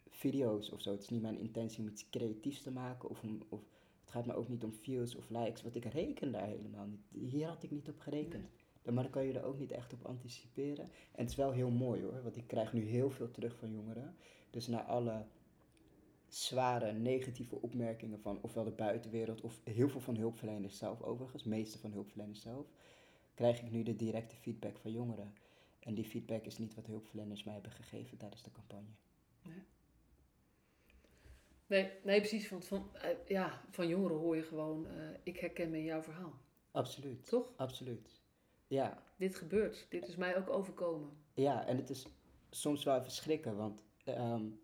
[0.10, 0.92] video's of zo.
[0.92, 3.10] Het is niet mijn intentie om iets creatiefs te maken.
[3.10, 3.62] Of, om, of
[4.02, 5.62] het gaat me ook niet om views of likes.
[5.62, 7.32] Want ik reken daar helemaal niet.
[7.32, 8.50] Hier had ik niet op gerekend.
[8.84, 10.90] maar dan kan je er ook niet echt op anticiperen.
[11.12, 13.72] En het is wel heel mooi hoor, want ik krijg nu heel veel terug van
[13.72, 14.16] jongeren.
[14.50, 15.26] Dus na alle
[16.28, 21.78] zware negatieve opmerkingen van ofwel de buitenwereld of heel veel van hulpverleners zelf overigens, meeste
[21.78, 22.66] van hulpverleners zelf,
[23.34, 25.34] krijg ik nu de directe feedback van jongeren.
[25.80, 28.90] En die feedback is niet wat hulpverleners mij hebben gegeven tijdens de campagne.
[29.44, 29.64] Nee,
[31.68, 32.50] nee, nee precies.
[32.50, 36.02] Want van, uh, ja, van jongeren hoor je gewoon, uh, ik herken me in jouw
[36.02, 36.34] verhaal.
[36.72, 37.26] Absoluut.
[37.26, 37.54] Toch?
[37.56, 38.22] Absoluut.
[38.68, 39.04] Ja.
[39.16, 39.86] Dit gebeurt.
[39.90, 41.10] Dit is mij ook overkomen.
[41.34, 42.06] Ja, en het is
[42.50, 44.60] soms wel even schrikken, want um,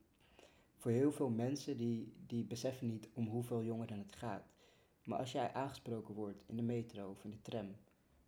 [0.84, 4.44] voor heel veel mensen die, die beseffen niet om hoeveel jongeren het gaat.
[5.04, 7.76] Maar als jij aangesproken wordt in de metro of in de tram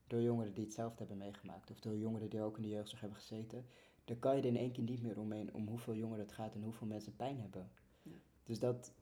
[0.08, 3.20] door jongeren die hetzelfde hebben meegemaakt, of door jongeren die ook in de jeugdzorg hebben
[3.20, 3.66] gezeten,
[4.06, 6.56] dan kan je er in één keer niet meer omheen om hoeveel jongeren het gaat
[6.56, 7.72] en hoeveel mensen pijn hebben.
[8.02, 8.12] Ja.
[8.44, 8.94] Dus dat,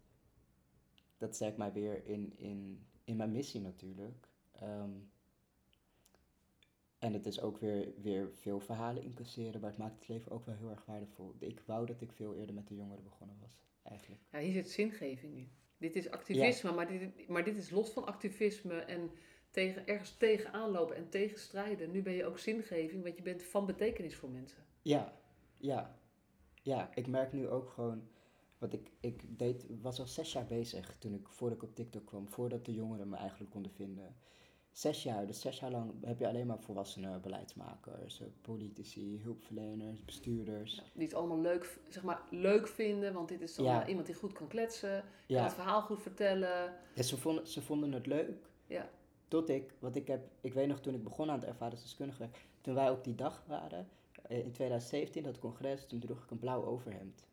[1.17, 4.27] dat sterkt mij weer in, in, in mijn missie natuurlijk.
[4.63, 5.11] Um,
[7.03, 10.45] en het is ook weer, weer veel verhalen incasseren, maar het maakt het leven ook
[10.45, 11.35] wel heel erg waardevol.
[11.39, 14.21] Ik wou dat ik veel eerder met de jongeren begonnen was, eigenlijk.
[14.31, 15.51] Ja, hier zit zingeving in.
[15.77, 19.11] Dit is activisme, maar, dit, maar dit is los van activisme en
[19.49, 21.91] tegen, ergens tegenaan lopen en tegenstrijden.
[21.91, 24.65] Nu ben je ook zingeving, want je bent van betekenis voor mensen.
[24.81, 25.13] Ja,
[25.57, 25.99] ja.
[26.61, 28.07] Ja, ik merk nu ook gewoon,
[28.57, 32.05] wat ik, ik deed, was al zes jaar bezig toen ik, voordat ik op TikTok
[32.05, 34.15] kwam, voordat de jongeren me eigenlijk konden vinden
[34.73, 35.27] zes jaar.
[35.27, 40.75] Dus zes jaar lang heb je alleen maar volwassenen beleidsmakers, eh, politici, hulpverleners, bestuurders.
[40.75, 43.87] Ja, die het allemaal leuk, zeg maar, leuk vinden, want dit is dan ja.
[43.87, 45.35] iemand die goed kan kletsen, ja.
[45.35, 46.73] kan het verhaal goed vertellen.
[46.95, 48.49] Ze, vonden, ze vonden het leuk.
[48.67, 48.89] Ja.
[49.27, 52.29] Tot ik, wat ik heb, ik weet nog toen ik begon aan het ervaringsdeskundige
[52.61, 53.87] toen wij op die dag waren,
[54.21, 57.25] eh, in 2017, dat congres, toen droeg ik een blauw overhemd.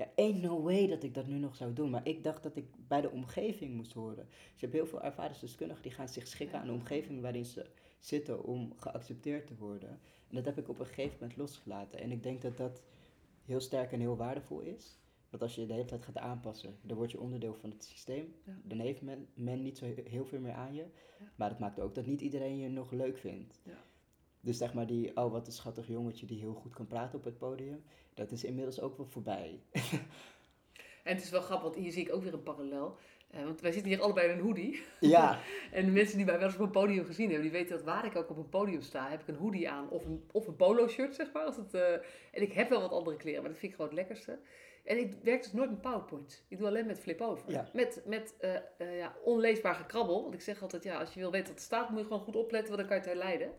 [0.00, 1.90] Ja, ain't no way dat ik dat nu nog zou doen.
[1.90, 4.26] Maar ik dacht dat ik bij de omgeving moest horen.
[4.26, 7.66] Dus je hebt heel veel ervaringsdeskundigen die gaan zich schikken aan de omgeving waarin ze
[7.98, 10.00] zitten om geaccepteerd te worden.
[10.28, 12.00] En dat heb ik op een gegeven moment losgelaten.
[12.00, 12.82] En ik denk dat dat
[13.44, 14.98] heel sterk en heel waardevol is.
[15.30, 18.34] Want als je de hele tijd gaat aanpassen, dan word je onderdeel van het systeem.
[18.62, 20.84] Dan heeft men, men, niet zo heel veel meer aan je.
[21.34, 23.60] Maar het maakt ook dat niet iedereen je nog leuk vindt.
[23.64, 23.84] Ja.
[24.40, 27.24] Dus zeg maar die, oh wat een schattig jongetje die heel goed kan praten op
[27.24, 27.82] het podium,
[28.14, 29.60] dat is inmiddels ook wel voorbij.
[31.04, 32.96] en het is wel grappig, want hier zie ik ook weer een parallel.
[33.34, 34.82] Uh, want wij zitten hier allebei in een hoodie.
[35.00, 35.38] Ja.
[35.72, 37.84] en de mensen die mij wel eens op een podium gezien hebben, die weten dat
[37.84, 40.46] waar ik ook op een podium sta, heb ik een hoodie aan of een, of
[40.46, 41.44] een polo shirt, zeg maar.
[41.44, 41.92] Als het, uh,
[42.32, 44.38] en ik heb wel wat andere kleren, maar dat vind ik gewoon het lekkerste.
[44.84, 46.44] En ik werk dus nooit met PowerPoint.
[46.48, 47.50] Ik doe alleen met flip-over.
[47.50, 47.68] Ja.
[47.72, 50.22] Met, met uh, ja, onleesbaar gekrabbel.
[50.22, 52.20] Want ik zeg altijd, ja, als je wil weten wat er staat, moet je gewoon
[52.20, 53.52] goed opletten, want dan kan je het herleiden.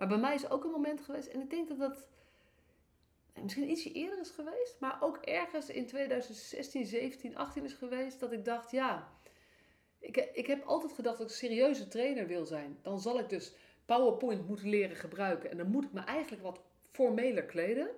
[0.00, 2.08] Maar bij mij is ook een moment geweest, en ik denk dat dat
[3.42, 8.32] misschien ietsje eerder is geweest, maar ook ergens in 2016, 17, 18 is geweest, dat
[8.32, 9.12] ik dacht, ja,
[9.98, 12.78] ik, ik heb altijd gedacht dat ik een serieuze trainer wil zijn.
[12.82, 16.60] Dan zal ik dus PowerPoint moeten leren gebruiken en dan moet ik me eigenlijk wat
[16.90, 17.90] formeler kleden.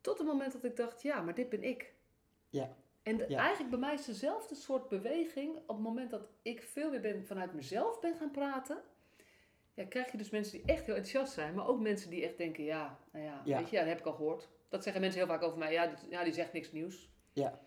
[0.00, 1.92] Tot het moment dat ik dacht, ja, maar dit ben ik.
[2.48, 2.76] Ja.
[3.02, 7.00] En eigenlijk bij mij is dezelfde soort beweging op het moment dat ik veel meer
[7.00, 8.82] ben vanuit mezelf ben gaan praten
[9.74, 12.36] ja, krijg je dus mensen die echt heel enthousiast zijn, maar ook mensen die echt
[12.36, 14.48] denken, ja, nou ja, weet je, ja, dat heb ik al gehoord.
[14.68, 17.10] Dat zeggen mensen heel vaak over mij, ja, die, ja, die zegt niks nieuws.
[17.32, 17.60] Ja.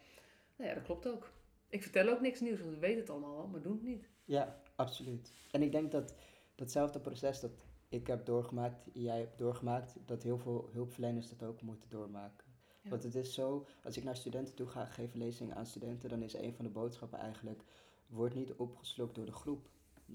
[0.56, 1.32] Nou ja, dat klopt ook.
[1.70, 4.10] Ik vertel ook niks nieuws, want we weten het allemaal al, maar doen het niet.
[4.26, 5.34] Ja, absoluut.
[5.52, 6.14] En ik denk dat
[6.56, 11.62] datzelfde proces dat ik heb doorgemaakt, jij hebt doorgemaakt, dat heel veel hulpverleners dat ook
[11.62, 12.46] moeten doormaken.
[12.90, 16.22] Want het is zo, als ik naar studenten toe ga, geef lezingen aan studenten, dan
[16.22, 17.64] is een van de boodschappen eigenlijk,
[18.08, 19.70] word niet opgeslokt door de groep.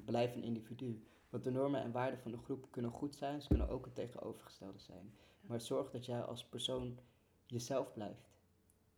[0.04, 1.02] Blijf een individu.
[1.32, 3.94] Want de normen en waarden van de groep kunnen goed zijn, ze kunnen ook het
[3.94, 5.14] tegenovergestelde zijn.
[5.40, 6.98] Maar zorg dat jij als persoon
[7.46, 8.30] jezelf blijft.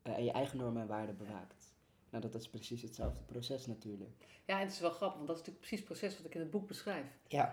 [0.03, 1.75] Uh, en je eigen normen en waarden bewaakt.
[2.11, 4.27] Nou, dat is precies hetzelfde proces natuurlijk.
[4.45, 6.35] Ja, en het is wel grappig, want dat is natuurlijk precies het proces wat ik
[6.35, 7.07] in het boek beschrijf.
[7.29, 7.51] Ja.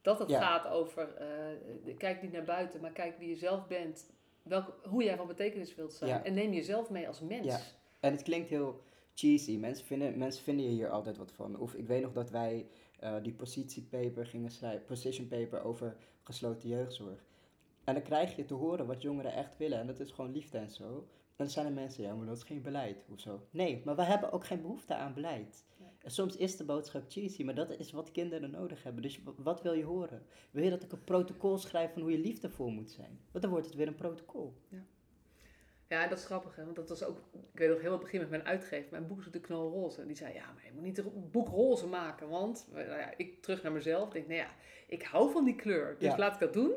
[0.00, 1.14] Dat het gaat over,
[1.86, 4.10] uh, kijk niet naar buiten, maar kijk wie je zelf bent.
[4.42, 6.24] Welke, hoe jij van betekenis wilt zijn.
[6.24, 7.46] En neem jezelf mee als mens.
[7.46, 7.60] Ja.
[8.00, 8.82] En het klinkt heel
[9.14, 9.56] cheesy.
[9.56, 11.58] Mensen vinden, mensen vinden hier altijd wat van.
[11.58, 12.66] Of ik weet nog dat wij
[13.02, 17.24] uh, die positiepaper gingen schrijven, position paper over gesloten jeugdzorg.
[17.84, 19.78] En dan krijg je te horen wat jongeren echt willen.
[19.78, 21.08] En dat is gewoon liefde en zo.
[21.36, 23.46] En dan zijn er mensen, ja, maar dat is geen beleid of zo.
[23.50, 25.64] Nee, maar we hebben ook geen behoefte aan beleid.
[26.02, 29.02] En soms is de boodschap cheesy, maar dat is wat kinderen nodig hebben.
[29.02, 30.22] Dus wat wil je horen?
[30.50, 33.20] Wil je dat ik een protocol schrijf van hoe je liefdevol moet zijn?
[33.30, 34.54] Want dan wordt het weer een protocol.
[34.68, 34.84] Ja.
[35.92, 36.64] Ja, dat is grappig, hè?
[36.64, 37.18] want dat was ook,
[37.52, 40.00] ik weet nog heel het begin met mijn uitgever, mijn boek is de knalroze.
[40.00, 43.12] En die zei, ja, maar je moet niet een boek roze maken, want nou ja,
[43.16, 44.48] ik terug naar mezelf, denk, nou ja,
[44.86, 46.72] ik hou van die kleur, dus laat ik dat doen.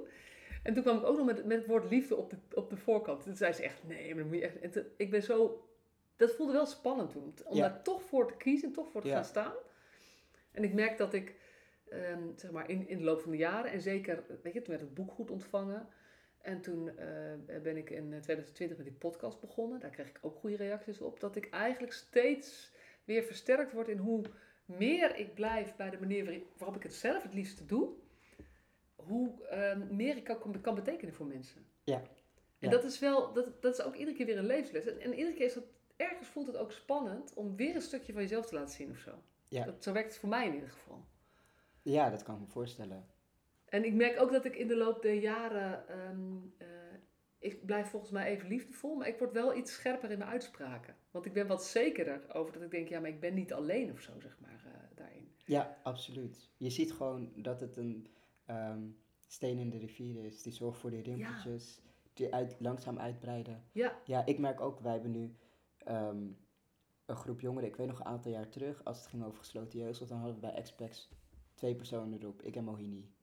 [0.63, 2.77] En toen kwam ik ook nog met, met het woord liefde op de, op de
[2.77, 3.23] voorkant.
[3.23, 4.59] Toen zei ze echt, nee, maar dan moet je echt...
[4.59, 5.67] En ik ben zo...
[6.15, 9.25] Dat voelde wel spannend toen, om daar toch voor te kiezen, toch voor te gaan
[9.25, 9.53] staan.
[10.51, 11.35] En ik merk dat ik
[11.89, 13.71] ehm, zeg maar in, in de loop van de jaren.
[13.71, 15.87] En zeker, weet je, toen werd het boek goed ontvangen.
[16.45, 19.79] En toen eh, ben ik in 2020 met die podcast begonnen.
[19.79, 21.19] Daar kreeg ik ook goede reacties op.
[21.19, 22.71] Dat ik eigenlijk steeds
[23.03, 24.23] weer versterkt word in hoe
[24.65, 27.89] meer ik blijf bij de manier waarop ik het zelf het liefste doe.
[28.95, 31.65] Hoe ehm, meer ik ook kan betekenen voor mensen.
[31.83, 32.01] Ja.
[32.59, 34.85] En dat is wel, dat, dat is ook iedere keer weer een levensles.
[34.85, 35.65] En, en iedere keer is het,
[35.95, 38.97] ergens voelt het ook spannend om weer een stukje van jezelf te laten zien of
[38.97, 39.23] zo.
[39.47, 39.65] Ja.
[39.65, 41.05] Dat, zo werkt het voor mij in ieder geval.
[41.81, 43.05] Ja, dat kan ik me voorstellen.
[43.75, 46.67] En ik merk ook dat ik in de loop der jaren, ehm, eh,
[47.39, 50.95] ik blijf volgens mij even liefdevol, maar ik word wel iets scherper in mijn uitspraken.
[51.11, 53.91] Want ik ben wat zekerder over dat ik denk, ja, maar ik ben niet alleen
[53.91, 55.31] of zo, zeg maar, uh, daarin.
[55.45, 56.49] Ja, absoluut.
[56.57, 58.07] Je ziet gewoon dat het een
[58.45, 58.81] ehm,
[59.27, 61.81] steen in de rivier is, die zorgt voor die rimpeltjes,
[62.13, 63.63] die uit, langzaam uitbreiden.
[63.71, 63.99] Ja.
[64.05, 65.35] Ja, ik merk ook, wij hebben nu
[65.77, 66.27] ehm,
[67.05, 69.79] een groep jongeren, ik weet nog een aantal jaar terug, als het ging over gesloten
[69.79, 71.09] jeugd, dan hadden we bij Expex
[71.53, 73.13] twee personen erop, ik en Mohini.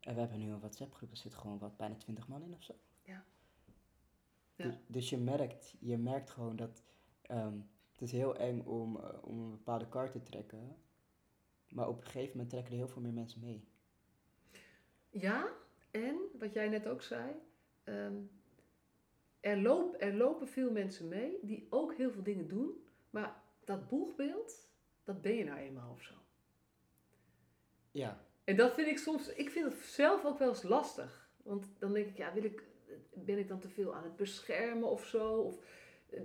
[0.00, 2.62] En we hebben nu een WhatsApp-groep, er zit gewoon wat bijna twintig man in of
[2.62, 2.74] zo.
[3.02, 3.24] Ja.
[4.54, 4.64] ja.
[4.64, 6.82] Dus, dus, je, merkt, je merkt gewoon dat
[7.22, 7.58] ehm,
[7.92, 10.76] het is heel eng om, uh, om een bepaalde kaart te trekken.
[11.68, 13.68] Maar op een gegeven moment trekken er heel veel meer mensen mee.
[15.10, 15.52] Ja,
[15.90, 17.34] en wat jij net ook zei,
[17.84, 18.30] um,
[19.40, 22.86] er, loop, er lopen veel mensen mee die ook heel veel dingen doen.
[23.10, 24.68] Maar dat boegbeeld,
[25.04, 26.14] dat ben je nou eenmaal of zo.
[27.90, 28.24] Ja.
[28.50, 31.30] En dat vind ik soms, ik vind het zelf ook wel eens lastig.
[31.42, 32.62] Want dan denk ik, ja, wil ik,
[33.14, 35.34] ben ik dan te veel aan het beschermen of zo?
[35.34, 35.58] Of,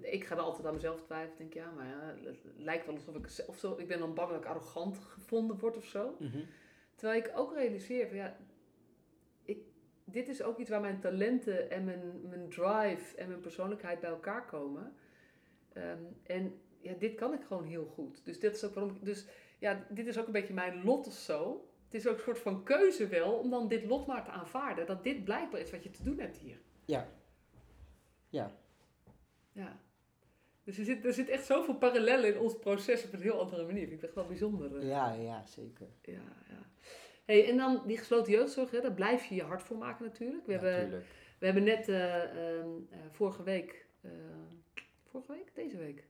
[0.02, 1.38] ik ga dan altijd aan mezelf twijfelen.
[1.38, 4.30] Denk ja, maar ja, het lijkt wel alsof ik, of zo, ik ben dan bang
[4.30, 6.16] dat ik arrogant gevonden word of zo.
[6.20, 6.40] Mhm.
[6.96, 8.38] Terwijl ik ook realiseer van ja,
[9.44, 9.60] ik,
[10.04, 14.10] dit is ook iets waar mijn talenten en mijn, mijn drive en mijn persoonlijkheid bij
[14.10, 14.94] elkaar komen.
[15.74, 18.26] Ehm, en ja, dit kan ik gewoon heel goed.
[18.26, 19.26] Dus, dit is ook waarom ik, dus
[19.60, 22.64] ja, dit is ook een beetje mijn lot of zo is ook een soort van
[22.64, 24.86] keuze wel om dan dit lot maar te aanvaarden.
[24.86, 26.58] Dat dit blijkbaar is wat je te doen hebt hier.
[26.86, 27.08] Ja.
[28.30, 28.52] Ja.
[29.52, 29.80] Ja.
[30.64, 33.66] Dus er zit, er zit echt zoveel parallellen in ons proces op een heel andere
[33.66, 33.88] manier.
[33.88, 34.78] Vind ik echt wel bijzonder.
[34.78, 34.88] Eh.
[34.88, 35.88] Ja, ja, zeker.
[36.02, 36.66] Ja, ja.
[37.26, 40.46] Hey, en dan die gesloten jeugdzorg, hè, daar blijf je je hart voor maken natuurlijk.
[40.46, 41.04] We, hebben,
[41.39, 42.66] we hebben net uh, uh,
[43.12, 43.86] vorige week,
[45.04, 45.56] vorige week?
[45.56, 46.08] Deze week,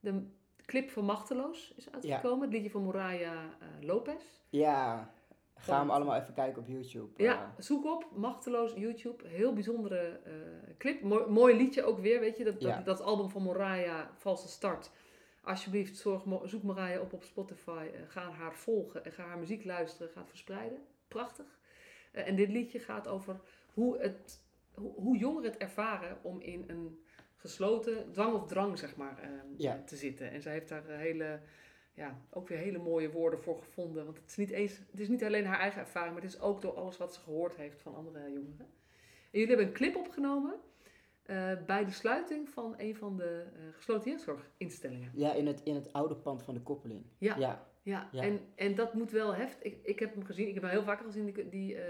[0.00, 0.26] de
[0.66, 2.40] clip van Machteloos is uitgekomen.
[2.40, 4.22] Het liedje van Moraya Lopez.
[4.48, 5.12] Ja,
[5.58, 7.22] Ga hem allemaal even kijken op YouTube.
[7.22, 7.48] Ja, eh.
[7.58, 9.28] zoek op, machteloos YouTube.
[9.28, 10.32] Heel bijzondere uh,
[10.78, 11.02] clip.
[11.28, 12.44] mooi liedje ook weer, weet je.
[12.44, 14.90] Dat, dat, dat album van Moraya, Valse Start.
[15.42, 17.86] Alsjeblieft, zorg, zoek Moraya op op Spotify.
[17.94, 20.12] Uh, ga haar volgen en ga haar muziek luisteren.
[20.12, 20.78] Ga het verspreiden.
[21.08, 21.46] Prachtig.
[22.12, 23.40] en dit liedje gaat over
[23.74, 24.42] hoe, het,
[24.74, 27.04] hoe, hoe, jongeren het ervaren om in een
[27.36, 29.30] gesloten dwang of drang, zeg maar,
[29.84, 30.30] te zitten.
[30.30, 31.40] En zij heeft daar hele
[31.98, 34.04] ja, ook weer hele mooie woorden voor gevonden.
[34.04, 36.40] Want het is, niet eens, het is niet alleen haar eigen ervaring, maar het is
[36.40, 38.66] ook door alles wat ze gehoord heeft van andere jongeren.
[39.30, 40.54] En jullie hebben een clip opgenomen
[41.26, 45.10] uh, bij de sluiting van een van de uh, gesloten jeugdzorginstellingen.
[45.14, 47.04] Ja, in het, in het oude pand van de koppeling.
[47.18, 47.68] Ja, ja.
[47.82, 48.10] ja.
[48.12, 49.62] En, en dat moet wel heftig.
[49.62, 51.82] Ik, ik heb hem gezien, ik heb hem heel vaak gezien, die, die uh,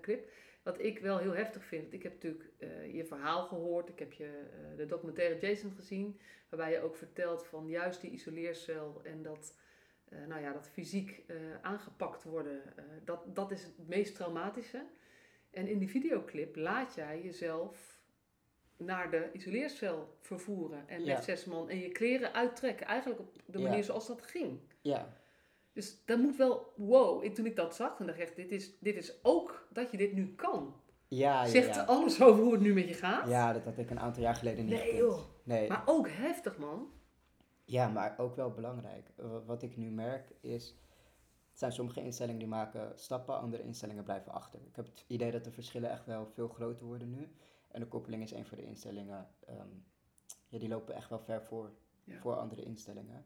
[0.00, 0.30] clip.
[0.64, 1.92] Wat ik wel heel heftig vind.
[1.92, 2.50] Ik heb natuurlijk
[2.92, 4.44] je verhaal gehoord, ik heb je
[4.76, 6.20] de documentaire Jason gezien.
[6.48, 9.58] Waarbij je ook vertelt van juist die isoleercel en dat,
[10.08, 11.22] uh, nou ja, dat fysiek
[11.62, 12.62] aangepakt worden,
[13.04, 14.86] dat, dat is het meest traumatische.
[15.50, 18.00] En in die videoclip laat jij jezelf
[18.76, 22.86] naar de isoleercel vervoeren en met zes man en je kleren uittrekken.
[22.86, 24.60] Eigenlijk op de manier zoals dat ging.
[24.80, 25.22] Ja.
[25.74, 28.78] Dus dat moet wel, wow, toen ik dat zag, dan dacht ik echt, dit is,
[28.78, 30.74] dit is ook dat je dit nu kan.
[31.08, 31.84] Ja, Zegt ja.
[31.84, 33.28] alles over hoe het nu met je gaat?
[33.28, 35.18] Ja, dat had ik een aantal jaar geleden niet Nee joh.
[35.42, 35.68] Nee.
[35.68, 36.90] Maar ook heftig man.
[37.64, 39.10] Ja, maar ook wel belangrijk.
[39.46, 40.76] Wat ik nu merk is,
[41.48, 44.60] het zijn sommige instellingen die maken stappen, andere instellingen blijven achter.
[44.66, 47.32] Ik heb het idee dat de verschillen echt wel veel groter worden nu.
[47.70, 49.84] En de koppeling is een van de instellingen, um,
[50.48, 51.70] ja, die lopen echt wel ver voor,
[52.08, 53.24] voor andere instellingen.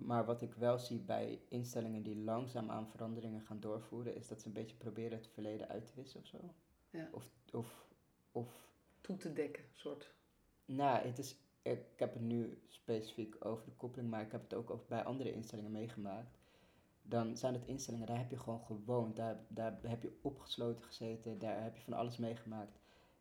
[0.00, 4.40] Maar wat ik wel zie bij instellingen die langzaam aan veranderingen gaan doorvoeren, is dat
[4.40, 6.54] ze een beetje proberen het verleden uit te wissen of zo.
[6.90, 7.08] Ja.
[7.12, 7.86] Of, of,
[8.32, 8.68] of...
[9.00, 10.14] Toe te dekken, soort.
[10.64, 14.54] Nou, het is, ik heb het nu specifiek over de koppeling, maar ik heb het
[14.54, 16.38] ook over bij andere instellingen meegemaakt.
[17.02, 21.38] Dan zijn het instellingen, daar heb je gewoon gewoond, daar, daar heb je opgesloten gezeten,
[21.38, 22.78] daar heb je van alles meegemaakt.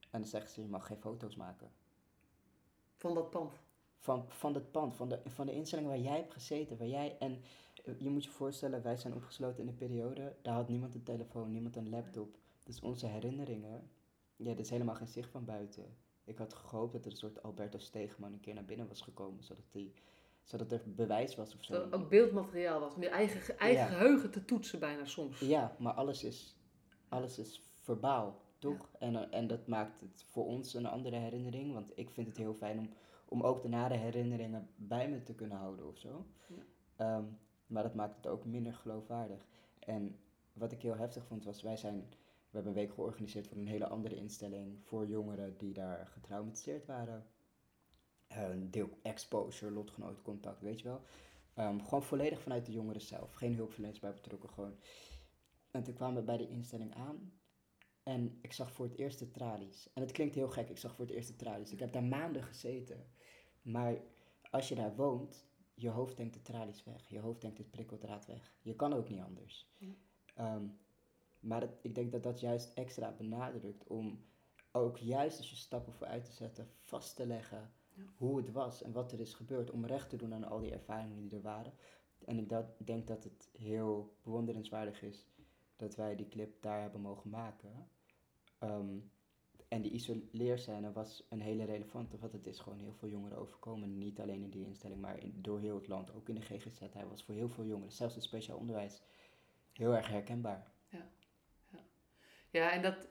[0.10, 1.72] En dan zeggen ze, je mag geen foto's maken.
[2.96, 3.60] Van dat pand?
[4.00, 7.16] Van, van het pand, van de, van de instelling waar jij hebt gezeten, waar jij...
[7.20, 7.42] En
[7.86, 11.04] eh, je moet je voorstellen, wij zijn opgesloten in een periode, daar had niemand een
[11.04, 12.38] telefoon, niemand een laptop.
[12.64, 13.90] Dus onze herinneringen,
[14.36, 15.98] ja, er is helemaal geen zicht van buiten.
[16.24, 19.44] Ik had gehoopt dat er een soort Alberto Steegman een keer naar binnen was gekomen,
[19.44, 19.92] zodat hij
[20.44, 21.74] zodat er bewijs was of zo.
[21.74, 22.96] Dat ook beeldmateriaal was.
[22.96, 23.90] Om je eigen, ge- eigen Ja.
[23.90, 25.40] geheugen te toetsen bijna soms.
[25.40, 26.56] Ja, maar alles is,
[27.10, 28.90] alles is verbaal, toch?
[29.00, 31.74] En, eh, en dat maakt het voor ons een andere herinnering.
[31.74, 32.90] Want ik vind het heel fijn om,
[33.30, 36.26] om ook de nare herinneringen bij me te kunnen houden of zo.
[36.48, 36.56] Ja.
[36.96, 37.26] Ehm,
[37.68, 39.48] maar dat maakt het ook minder geloofwaardig.
[39.80, 40.20] En
[40.54, 43.68] wat ik heel heftig vond was, wij zijn, we hebben een week georganiseerd voor een
[43.68, 44.80] hele andere instelling.
[44.84, 47.26] Voor jongeren die daar getraumatiseerd waren.
[48.28, 51.02] Eh, Een deel exposure, lotgenotencontact, weet je wel.
[51.54, 53.34] Ehm, gewoon volledig vanuit de jongeren zelf.
[53.34, 54.76] Geen hulpverleners bij betrokken, gewoon.
[55.72, 57.34] En toen kwamen we bij de instelling aan.
[58.04, 59.90] En ik zag voor het eerst de tralies.
[59.94, 61.72] En het klinkt heel gek, ik zag voor het eerst de tralies.
[61.72, 63.06] Ik heb daar maanden gezeten.
[63.72, 63.98] Maar
[64.52, 67.10] als je daar woont, je hoofd denkt de tralies weg.
[67.10, 68.54] Je hoofd denkt het prikkeldraad weg.
[68.62, 69.70] Je kan ook niet anders.
[69.78, 69.94] Ja.
[70.36, 70.68] Ehm,
[71.40, 74.26] maar het- ik denk dat dat juist extra benadrukt om
[74.72, 78.04] ook juist als je stappen vooruit te zetten, vast te leggen Ja.
[78.18, 79.72] hoe het was en wat er is gebeurd.
[79.72, 81.74] Om recht te doen aan al die ervaringen die er waren.
[82.26, 85.28] En ik dat, denk dat het heel bewonderenswaardig is
[85.76, 87.90] dat wij die clip daar hebben mogen maken.
[88.60, 88.98] Ehm,
[89.70, 93.98] en die isoleerscène was een hele relevante, want het is gewoon heel veel jongeren overkomen.
[93.98, 96.14] Niet alleen in die instelling, maar in, door heel het land.
[96.14, 96.80] Ook in de GGZ.
[96.80, 99.02] Hij was voor heel veel jongeren, zelfs in speciaal onderwijs,
[99.74, 100.72] heel erg herkenbaar.
[102.52, 103.08] Ja, en dat,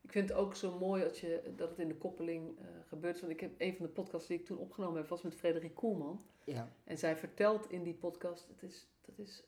[0.00, 3.20] ik vind het ook zo mooi als je, dat het in de koppeling eh, gebeurt.
[3.20, 5.74] Want ik heb een van de podcasts die ik toen opgenomen heb, was met Frederik
[5.74, 6.20] Koelman.
[6.44, 9.42] Ja, En zij vertelt in die podcast, het is, dat is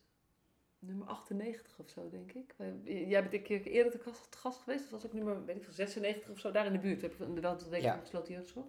[0.78, 2.54] nummer 98 of zo, denk ik.
[2.56, 4.82] Wij- Jij bent een keer eerder te gast, geweest.
[4.82, 6.50] Dat was ook nummer, weet ik veel, 96 of zo.
[6.50, 7.92] Daar in de buurt heb ik in de Week Ja.
[7.92, 8.66] van Gesloten Jeugdzorg.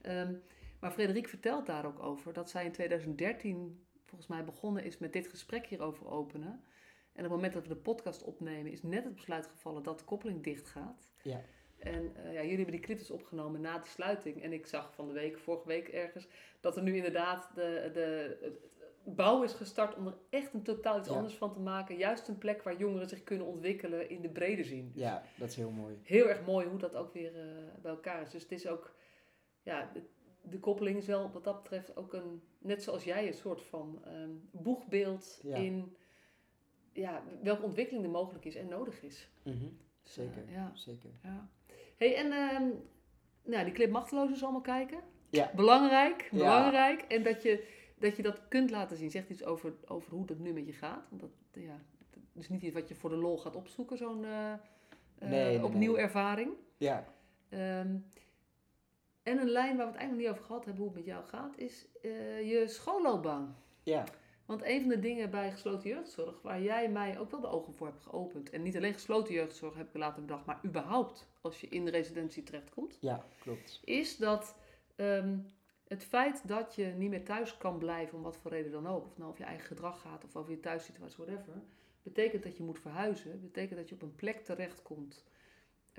[0.00, 0.34] Ehm,
[0.80, 5.12] maar Frederik vertelt daar ook over dat zij in 2013 volgens mij begonnen is met
[5.12, 6.64] dit gesprek hierover openen.
[7.12, 9.98] En op het moment dat we de podcast opnemen, is net het besluit gevallen dat
[9.98, 11.10] de koppeling dicht gaat.
[11.22, 11.40] ja,
[11.78, 14.42] En eh, ja, jullie hebben die clip dus opgenomen na de sluiting.
[14.42, 16.28] En ik zag van de week, vorige week ergens,
[16.60, 18.36] dat er nu inderdaad de, de,
[19.04, 21.14] bouw is gestart om er echt een totaal iets Ja.
[21.14, 21.96] anders van te maken.
[21.96, 24.90] Juist een plek waar jongeren zich kunnen ontwikkelen in de brede zin.
[24.92, 25.98] Dus ja, dat is heel mooi.
[26.02, 27.46] Heel erg mooi hoe dat ook weer eh,
[27.82, 28.30] bij elkaar is.
[28.30, 28.94] Dus het is ook,
[29.62, 30.02] ja, de,
[30.42, 34.00] de koppeling is wel wat dat betreft ook een, net zoals jij, een soort van
[34.04, 35.56] ehm, boegbeeld Ja.
[35.56, 35.96] in
[36.92, 39.28] ja, welke ontwikkeling er mogelijk is en nodig is.
[39.42, 39.66] Mhm,
[40.02, 40.70] Zeker, ja.
[40.74, 41.10] zeker.
[41.22, 41.48] Ja.
[41.96, 42.68] hey, en ehm,
[43.44, 44.98] nou, die clip Machteloos is allemaal kijken.
[45.30, 45.50] Ja.
[45.54, 46.36] Belangrijk, Ja.
[46.38, 47.02] belangrijk.
[47.02, 47.64] En dat je,
[48.02, 49.10] dat je dat kunt laten zien.
[49.10, 51.06] Zegt iets over, over hoe dat nu met je gaat.
[51.08, 51.80] Want dat, ja,
[52.10, 54.52] dat is niet iets wat je voor de lol gaat opzoeken, zo'n eh,
[55.20, 56.02] Nee, opnieuw nee.
[56.02, 56.50] ervaring.
[56.76, 57.04] Ja,
[57.48, 57.96] Ehm,
[59.22, 61.24] en een lijn waar we het eigenlijk niet over gehad hebben, hoe het met jou
[61.24, 63.56] gaat, is eh, je schoolloopbaan.
[63.82, 64.04] ja,
[64.46, 67.74] Want een van de dingen bij gesloten jeugdzorg, waar jij mij ook wel de ogen
[67.74, 71.60] voor hebt geopend, en niet alleen gesloten jeugdzorg heb ik later bedacht, maar überhaupt als
[71.60, 73.80] je in de residentie terechtkomt, ja, klopt.
[73.84, 74.56] is dat
[74.96, 75.38] ehm,
[75.92, 79.06] het feit dat je niet meer thuis kan blijven, om wat voor reden dan ook,
[79.06, 81.62] of nou over je eigen gedrag gaat of over je thuissituatie, whatever,
[82.02, 85.24] betekent dat je moet verhuizen, betekent dat je op een plek terechtkomt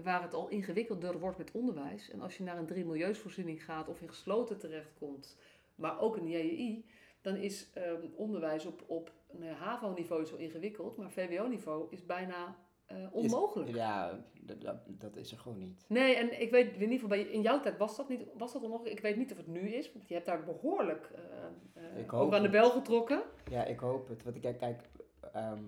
[0.03, 2.09] waar het al ingewikkelder wordt met onderwijs.
[2.09, 5.37] En als je naar een drie milieusvoorziening gaat of in gesloten terechtkomt,
[5.75, 6.85] maar ook een JEI,
[7.21, 12.57] dan is ehm, onderwijs op, op een HAVO-niveau zo ingewikkeld, maar VWO-niveau is bijna
[12.93, 13.69] eh, onmogelijk.
[13.69, 15.85] Is- ja, dat, dat, is er gewoon niet.
[15.87, 18.53] Nee, en ik weet in ieder geval, bij, in jouw tijd was dat, niet, was
[18.53, 18.95] dat onmogelijk.
[18.95, 22.09] Ik weet niet of het nu is, want je hebt daar behoorlijk eh, eh, Ik
[22.09, 23.23] hoop over aan de bel getrokken.
[23.49, 24.23] Ja, ik hoop het.
[24.23, 24.89] Want kijk, kijk
[25.33, 25.63] ehm,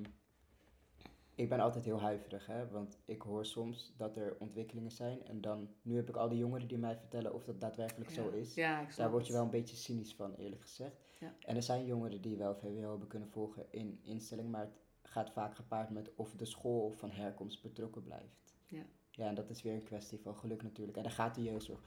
[1.36, 2.67] ik ben altijd heel huiverig, hè.
[2.69, 5.26] Want ik hoor soms dat er ontwikkelingen zijn.
[5.26, 8.30] En dan, nu heb ik al die jongeren die mij vertellen of dat daadwerkelijk zo
[8.30, 8.53] is.
[8.53, 11.03] Ja, ik Daar word je wel een beetje cynisch van, eerlijk gezegd.
[11.19, 11.36] Ja.
[11.39, 14.84] En er zijn jongeren die wel VWO hebben kunnen volgen in instelling, maar het
[15.16, 18.55] gaat vaak gepaard met of de school van herkomst betrokken blijft.
[18.68, 18.86] Ja.
[19.11, 20.97] Ja, en dat is weer een kwestie van geluk natuurlijk.
[20.97, 21.80] En daar gaat de jeugdzorg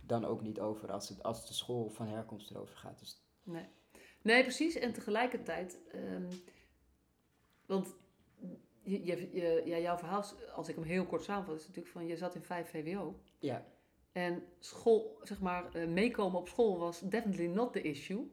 [0.00, 2.98] dan ook niet over als, het, als de school van herkomst erover gaat.
[2.98, 3.68] Dus Nee.
[4.22, 4.74] nee, precies.
[4.74, 6.32] En tegelijkertijd, ehm,
[7.66, 7.96] want
[8.82, 10.24] je, je, ja, jouw verhaal,
[10.54, 13.20] als ik hem heel kort samenvat, is natuurlijk van je zat in 5 VWO.
[13.38, 13.66] ja,
[14.12, 18.30] En school, zeg maar, eh, meekomen op school was definitely not the issue.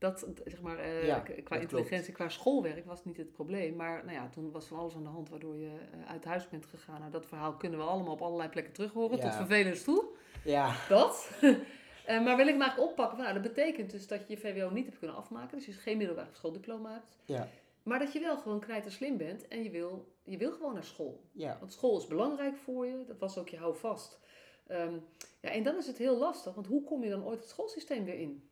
[0.00, 3.76] Dat, zeg maar, eh, Ja, qua intelligentie, qua schoolwerk was niet het probleem.
[3.76, 6.48] Maar nou ja, toen was van alles aan de hand waardoor je eh, uit huis
[6.48, 6.98] bent gegaan.
[7.00, 9.22] Nou, dat verhaal kunnen we allemaal op allerlei plekken terug horen, Ja.
[9.22, 10.04] tot vervelend toe.
[10.44, 11.30] ja, Dat.
[12.04, 14.84] Eh, maar wil ik maar oppakken, nou, dat betekent dus dat je je VWO niet
[14.84, 15.56] hebt kunnen afmaken.
[15.56, 17.16] Dus je geen middelbare schooldiploma hebt.
[17.24, 17.48] ja,
[17.82, 20.84] Maar dat je wel gewoon knijter slim bent en je wil, je wil gewoon naar
[20.84, 21.24] school.
[21.32, 21.56] ja.
[21.60, 23.04] Want school is belangrijk voor je.
[23.06, 24.18] Dat was ook je houvast.
[24.66, 24.94] Ehm
[25.40, 28.04] ja, en dan is het heel lastig, want hoe kom je dan ooit het schoolsysteem
[28.04, 28.48] weer in?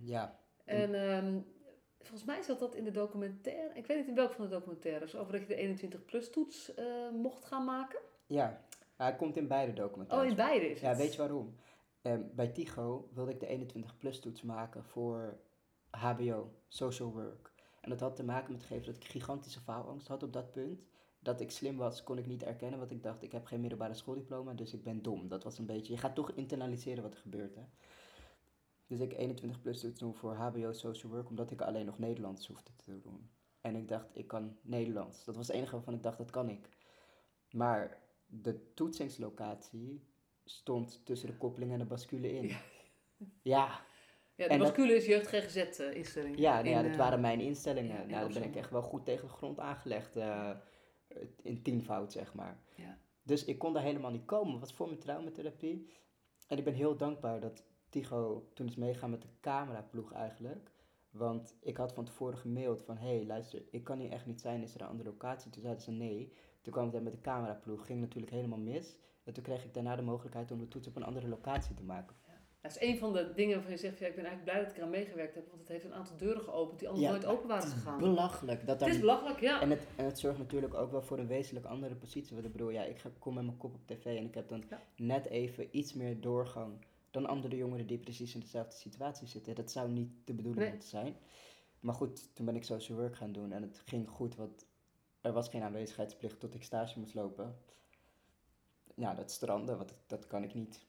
[0.00, 0.40] ja.
[0.64, 1.40] En ehm,
[2.00, 3.74] volgens mij zat dat in de documentaire.
[3.74, 5.16] Ik weet niet in welke van de documentaires.
[5.16, 5.46] Over dat je
[5.76, 8.00] de 21-plus toets eh, mocht gaan maken.
[8.26, 8.64] Ja,
[8.96, 10.30] hij komt in beide Oh, documentaires.
[10.30, 10.90] in beide is het.
[10.90, 11.56] Ja, weet je waarom?
[12.02, 15.38] En bij Tigo wilde ik de 21 plus toets maken voor
[15.90, 17.52] HBO, social work.
[17.80, 20.52] En dat had te maken met het gegeven dat ik gigantische faalangst had op dat
[20.52, 20.82] punt.
[21.18, 23.94] Dat ik slim was, kon ik niet erkennen, want ik dacht, ik heb geen middelbare
[23.94, 25.28] schooldiploma, dus ik ben dom.
[25.28, 27.62] Dat was een beetje, je gaat toch internaliseren wat er gebeurt, hè.
[28.92, 32.46] Dus ik 21 plus toets doen voor HBO social work, omdat ik alleen nog Nederlands
[32.46, 33.30] hoefde te doen.
[33.60, 35.24] En ik dacht, ik kan Nederlands.
[35.24, 36.68] Dat was het enige waarvan ik dacht, dat kan ik.
[37.50, 40.06] Maar de toetsingslocatie
[40.44, 42.46] stond tussen de koppeling en de bascule in.
[42.46, 42.60] Ja.
[43.42, 43.80] Ja,
[44.34, 46.38] Ja, de En dat- bascule is jeugd GGZ-instelling.
[46.38, 47.96] ja, nou ja dat waren mijn instellingen.
[47.96, 50.16] ja, in nou, dan ben ik echt wel goed tegen de grond aangelegd.
[50.16, 50.50] eh,
[51.42, 52.60] in tienvoud, zeg maar.
[52.76, 52.98] Ja.
[53.22, 54.60] Dus ik kon daar helemaal niet komen.
[54.60, 55.90] Wat voor mijn traumatherapie.
[56.48, 60.70] En ik ben heel dankbaar dat Tigo toen is meegaan met de cameraploeg eigenlijk.
[61.10, 62.96] Want ik had van tevoren gemaild van...
[62.96, 64.62] Hé, hey, luister, ik kan hier echt niet zijn.
[64.62, 65.50] Is er een andere locatie?
[65.50, 66.32] Toen zeiden ze nee.
[66.60, 67.86] Toen kwam daar met de cameraploeg.
[67.86, 68.96] Ging natuurlijk helemaal mis.
[69.24, 71.82] En toen kreeg ik daarna de mogelijkheid om de toets op een andere locatie te
[71.84, 72.16] maken.
[72.60, 74.70] Dat is een van de dingen waarvan je zegt, ja, ik ben eigenlijk blij dat
[74.70, 77.26] ik eraan meegewerkt heb, want het heeft een aantal deuren geopend die anders Ja, nooit
[77.26, 77.98] open waren Het gegaan.
[77.98, 79.60] belachelijk dat Het is belachelijk, ja.
[79.60, 82.34] En het, en het zorgt natuurlijk ook wel voor een wezenlijk andere positie.
[82.34, 84.48] Want ik bedoel, ja, ik ga- kom met mijn kop op tv en ik heb
[84.48, 84.80] dan Ja.
[84.96, 86.72] net even iets meer doorgang
[87.12, 89.54] dan andere jongeren die precies in dezelfde situatie zitten.
[89.54, 90.70] Dat zou niet de bedoeling Nee.
[90.70, 91.16] moeten zijn.
[91.80, 94.66] Maar goed, toen ben ik social work gaan doen en het ging goed, want
[95.20, 97.56] er was geen aanwezigheidsplicht tot ik stage moest lopen.
[98.94, 100.86] Ja, dat stranden, want dat, dat kan ik niet.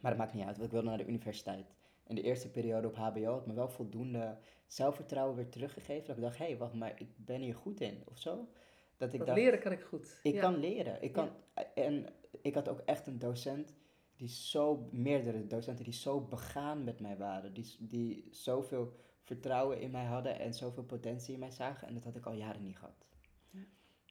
[0.00, 1.74] Maar dat maakt niet uit, want ik wilde naar de universiteit.
[2.04, 6.06] En de eerste periode op HBO had me wel voldoende zelfvertrouwen weer teruggegeven.
[6.06, 8.48] Dat ik dacht, hé, hey, wacht, maar ik ben hier goed in, of zo.
[8.96, 10.20] Dat ik Dat dacht, leren kan ik goed.
[10.22, 10.40] ik ja.
[10.40, 11.02] kan leren.
[11.02, 11.30] Ik kan,
[11.74, 12.06] En
[12.40, 13.74] ik had ook echt een docent,
[14.16, 17.52] die zo, meerdere docenten die zo begaan met mij waren.
[17.52, 18.92] Die, die zoveel
[19.22, 21.88] vertrouwen in mij hadden en zoveel potentie in mij zagen.
[21.88, 23.06] En dat had ik al jaren niet gehad.
[23.50, 23.60] Ja.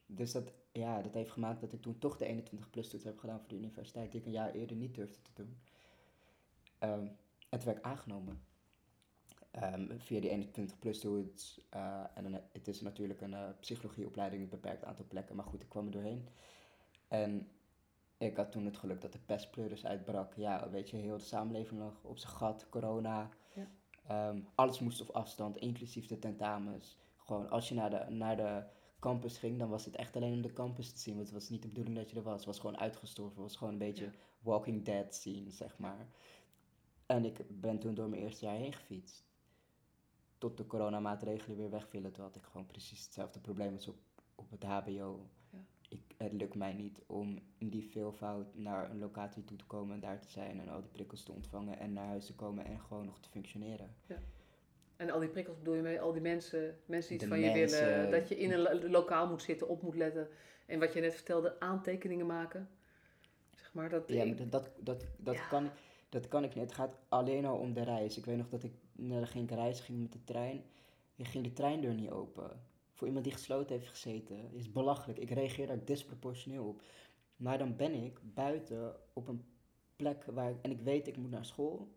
[0.06, 3.20] Dus dat, ja, dat heeft gemaakt dat ik toen toch de 21 plus toets heb
[3.20, 4.12] gedaan voor de universiteit.
[4.12, 5.58] Die ik een jaar eerder niet durfde te doen.
[6.78, 7.08] Ehm,
[7.50, 8.44] en toen werd ik aangenomen.
[9.52, 11.62] Ehm, via die 21 plus toets.
[11.70, 15.36] eh, en dan, het is natuurlijk een eh, psychologieopleiding, een beperkt aantal plekken.
[15.36, 16.28] Maar goed, ik kwam er doorheen.
[17.08, 17.50] En
[18.18, 20.34] ik had toen het geluk dat de pestpleuris uitbrak.
[20.34, 23.30] Ja, weet je, heel de samenleving lag op zijn gat, corona.
[23.56, 23.68] Ja.
[24.08, 26.98] Ehm, alles moest op afstand, inclusief de tentamens.
[27.18, 28.64] Gewoon, als je naar de, naar de
[29.00, 31.16] campus ging, dan was het echt alleen om de campus te zien.
[31.16, 32.36] Want het was niet de bedoeling dat je er was.
[32.36, 33.34] Het was gewoon uitgestorven.
[33.34, 34.12] Het was gewoon een beetje Ja.
[34.40, 36.08] Walking Dead scene, zeg maar.
[37.06, 39.26] En ik ben toen door mijn eerste jaar heen gefietst.
[40.38, 42.12] Tot de coronamaatregelen weer wegvielen.
[42.12, 43.98] Toen had ik gewoon precies hetzelfde probleem als op,
[44.36, 45.30] op het HBO.
[46.18, 46.24] Ja.
[46.26, 50.00] Het lukt mij niet om in die veelvoud naar een locatie toe te komen en
[50.00, 52.80] daar te zijn en al die prikkels te ontvangen en naar huis te komen en
[52.80, 53.96] gewoon nog te functioneren.
[54.96, 57.40] En al die prikkels bedoel je mee, al die mensen, mensen die iets De van
[57.40, 60.28] je willen, dat je in een lo- lokaal moet zitten, op moet letten.
[60.66, 62.70] En wat je net vertelde, aantekeningen maken.
[63.56, 65.48] Zeg maar, dat Ja, maar dat, dat, dat, dat, Ja.
[65.48, 65.70] kan,
[66.10, 66.64] dat kan ik niet.
[66.64, 68.18] Het gaat alleen al om de reis.
[68.18, 70.64] Ik weet nog dat ik naar ging ik reizen ging met de trein.
[71.16, 72.62] En ging de treindeur niet open.
[72.96, 74.52] Voor iemand die gesloten heeft gezeten.
[74.52, 75.20] Is belachelijk.
[75.20, 76.82] Ik reageer daar disproportioneel op.
[77.36, 79.44] Maar dan ben ik buiten op een
[79.96, 81.88] plek waar ik, en ik weet ik moet naar school.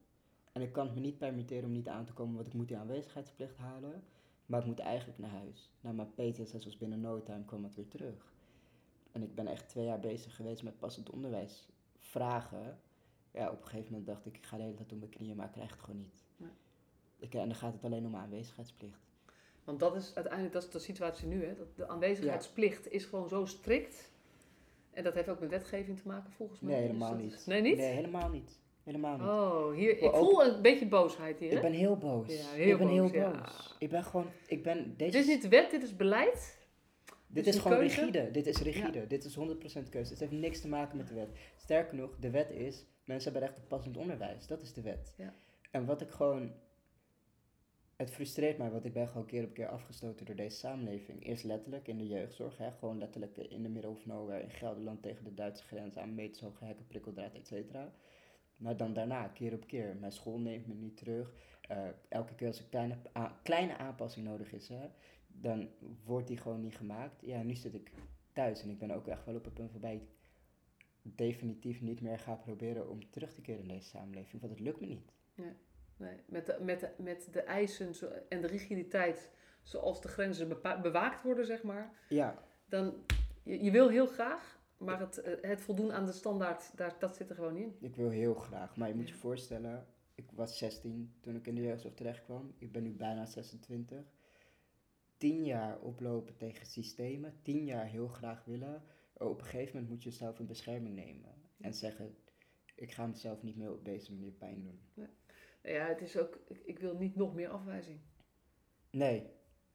[0.52, 2.68] En ik kan het me niet permitteren om niet aan te komen, want ik moet
[2.68, 4.04] die aanwezigheidsplicht halen.
[4.46, 5.70] Maar ik moet eigenlijk naar huis.
[5.80, 8.32] Nou, maar PTSS was binnen no time kwam het weer terug.
[9.12, 11.68] En ik ben echt twee jaar bezig geweest met passend onderwijs
[11.98, 12.80] vragen.
[13.32, 15.36] Ja, op een gegeven moment dacht ik, ik ga de hele tijd op mijn knieën,
[15.36, 16.24] maar ik krijg het gewoon niet.
[17.18, 19.07] Ik, en dan gaat het alleen om aanwezigheidsplicht.
[19.68, 21.44] Want dat is uiteindelijk dat is de situatie nu.
[21.44, 21.54] Hè?
[21.54, 24.10] Dat de aanwezigheidsplicht is gewoon zo strikt.
[24.90, 26.70] En dat heeft ook met wetgeving te maken volgens mij.
[26.72, 27.46] Nee, Dus helemaal dat niet.
[27.46, 27.76] Nee, niet?
[27.76, 28.58] Nee, helemaal niet.
[28.82, 29.26] Helemaal niet.
[29.26, 31.50] Oh, hier, ik ook- voel een beetje boosheid hier.
[31.50, 31.56] Hè?
[31.56, 32.26] ik ben heel boos.
[32.36, 33.48] Ja, heel ik ben heel boos, ja.
[33.78, 36.58] Ik ben gewoon, ik ben, deze, Dit is niet de wet, dit is beleid.
[37.26, 38.00] dit is gewoon keuze.
[38.00, 38.30] rigide.
[38.30, 39.06] Dit is rigide.
[39.06, 40.10] Dit is 100% keuze.
[40.10, 41.28] Het heeft niks te maken met de wet.
[41.56, 44.46] Sterker nog, de wet is, mensen hebben recht op passend onderwijs.
[44.46, 45.14] Dat is de wet.
[45.16, 45.34] Ja.
[45.70, 46.52] En wat ik gewoon,
[47.98, 51.24] het frustreert mij, want ik ben gewoon keer op keer afgestoten door deze samenleving.
[51.26, 55.02] Eerst letterlijk in de jeugdzorg, hè, gewoon letterlijk in de middle of nowhere in Gelderland
[55.02, 57.92] tegen de Duitse grens aan meters hoge hekken, prikkeldraad, et cetera.
[58.56, 61.34] Maar dan daarna, keer op keer, mijn school neemt me niet terug.
[61.68, 62.96] Eh, elke keer als een kleine,
[63.42, 64.88] kleine aanpassing nodig is, hè,
[65.26, 65.68] dan
[66.04, 67.20] wordt die gewoon niet gemaakt.
[67.20, 67.92] Ja, nu zit ik
[68.32, 70.02] thuis en ik ben ook echt wel op het punt waarbij ik
[71.02, 74.80] definitief niet meer ga proberen om terug te keren in deze samenleving, want het lukt
[74.80, 75.12] me niet.
[76.26, 77.92] Met, de, met, de, met de eisen
[78.28, 79.30] en de rigiditeit
[79.62, 80.48] zoals de grenzen
[80.82, 81.92] bewaakt worden, zeg maar.
[82.08, 82.94] Ja, Dan,
[83.42, 87.16] je, je wil heel graag, maar het, eh, het voldoen aan de standaard, daar, dat
[87.16, 87.76] zit er gewoon niet in.
[87.80, 91.54] ik wil heel graag, maar je moet je voorstellen, ik was 16 toen ik in
[91.54, 92.54] de jeugdzorg terecht kwam.
[92.58, 93.98] Ik ben nu bijna 26.
[95.16, 98.82] Tien jaar oplopen tegen systemen, tien jaar heel graag willen.
[99.12, 102.16] Op een gegeven moment moet je jezelf in bescherming nemen en zeggen,
[102.74, 104.80] ik ga mezelf niet meer op deze manier pijn doen.
[104.94, 105.10] Ja,
[105.62, 107.98] het is ook, ik, ik wil niet nog meer afwijzing.
[108.90, 109.30] Nee,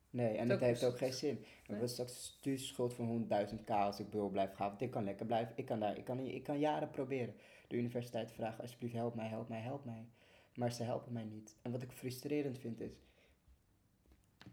[0.09, 1.38] nee, en is dat heeft ook geen zin.
[1.38, 1.79] En Nee.
[1.79, 5.25] wat straks stuurschuld van 100.000 k als ik beul blijf gaan, want ik kan lekker
[5.25, 5.53] blijven.
[5.57, 7.36] Ik kan, daar, ik, kan, ik kan jaren proberen.
[7.67, 10.07] De universiteit vragen, alsjeblieft help mij, help mij, help mij.
[10.55, 11.55] Maar ze helpen mij niet.
[11.61, 12.91] En wat ik frustrerend vind is,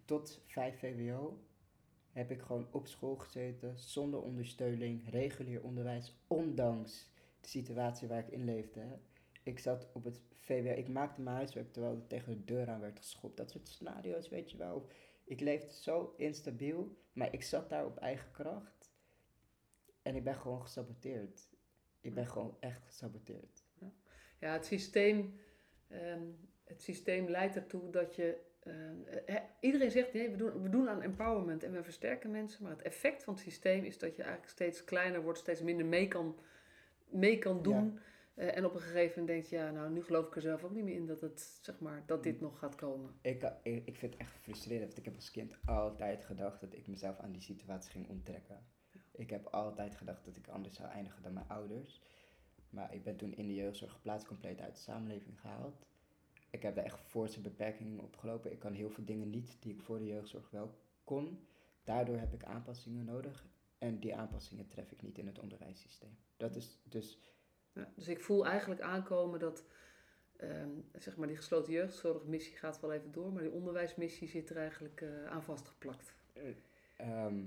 [0.05, 1.45] tot 5 VWO
[2.13, 7.11] heb ik gewoon op school gezeten, zonder ondersteuning, regulier onderwijs, ondanks
[7.41, 8.81] de situatie waar ik in leefde.
[8.81, 8.95] Hè.
[9.43, 12.81] Ik zat op het VWO, ik maakte mijn huiswerk terwijl er tegen de deur aan
[12.81, 13.37] werd geschopt.
[13.37, 14.87] Dat soort scenario's, weet je wel.
[15.25, 18.93] Ik leefde zo instabiel, maar ik zat daar op eigen kracht.
[20.03, 21.49] En ik ben gewoon gesaboteerd.
[22.01, 23.65] Ik ben gewoon echt gesaboteerd.
[24.39, 25.41] Ja, het systeem,
[25.89, 26.23] ehm,
[26.65, 28.49] het systeem leidt ertoe dat je.
[28.61, 32.31] ehm, eh, hè, iedereen zegt nee, we doen, we doen aan empowerment en we versterken
[32.31, 32.63] mensen.
[32.63, 35.87] Maar het effect van het systeem is dat je eigenlijk steeds kleiner wordt, steeds minder
[35.87, 36.39] mee kan,
[37.09, 37.99] mee kan doen.
[38.41, 40.65] Eh, en op een gegeven moment denk je, ja, nou nu geloof ik er zelf
[40.65, 43.15] ook niet meer in dat, het, zeg maar, dat dit nog gaat komen.
[43.21, 46.75] Ik, ik, ik vind het echt frustrerend, want ik heb als kind altijd gedacht dat
[46.75, 48.67] ik mezelf aan die situatie ging onttrekken.
[49.13, 52.03] Ik heb altijd gedacht dat ik anders zou eindigen dan mijn ouders.
[52.71, 55.87] Maar ik ben toen in de jeugdzorg geplaatst, compleet uit de samenleving gehaald.
[56.51, 58.53] Ik heb daar echt forse beperkingen opgelopen.
[58.53, 61.47] Ik kan heel veel dingen niet die ik voor de jeugdzorg wel kon.
[61.85, 63.47] Daardoor heb ik aanpassingen nodig.
[63.79, 66.17] En die aanpassingen tref ik niet in het onderwijssysteem.
[66.37, 67.19] Dat is dus
[67.73, 69.65] Ja, dus ik voel eigenlijk aankomen dat
[70.37, 74.57] ehm, zeg maar, die gesloten jeugdzorgmissie gaat wel even door, maar die onderwijsmissie zit er
[74.57, 76.15] eigenlijk eh, aan vastgeplakt.
[76.97, 77.45] ehm,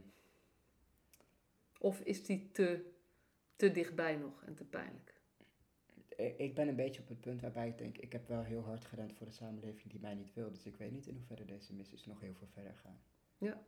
[1.80, 2.92] Of is die te,
[3.56, 5.14] te dichtbij nog en te pijnlijk?
[6.16, 8.62] ik ik ben een beetje op het punt waarbij ik denk, ik heb wel heel
[8.62, 10.52] hard gedaan voor de samenleving die mij niet wil.
[10.52, 13.02] Dus ik weet niet in hoeverre deze missies nog heel veel verder gaan.
[13.38, 13.66] Ja.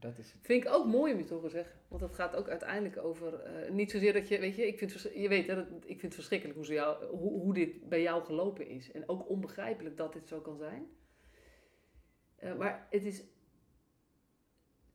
[0.00, 0.40] Dat is het.
[0.42, 1.80] Vind ik ook mooi om je te horen zeggen.
[1.88, 3.34] Want het gaat ook uiteindelijk over.
[3.34, 4.38] eh, niet zozeer dat je.
[4.38, 7.04] Weet je, ik vind, je weet, hè, dat, ik vind het verschrikkelijk hoe, ze jou,
[7.06, 8.92] hoe, hoe dit bij jou gelopen is.
[8.92, 10.86] En ook onbegrijpelijk dat dit zo kan zijn.
[12.36, 13.22] Eh, maar het is.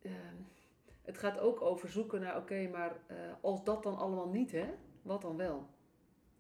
[0.02, 0.36] ehm,
[1.02, 2.38] het gaat ook over zoeken naar.
[2.38, 4.66] Oké, maar eh, als dat dan allemaal niet, hè?
[5.02, 5.68] Wat dan wel?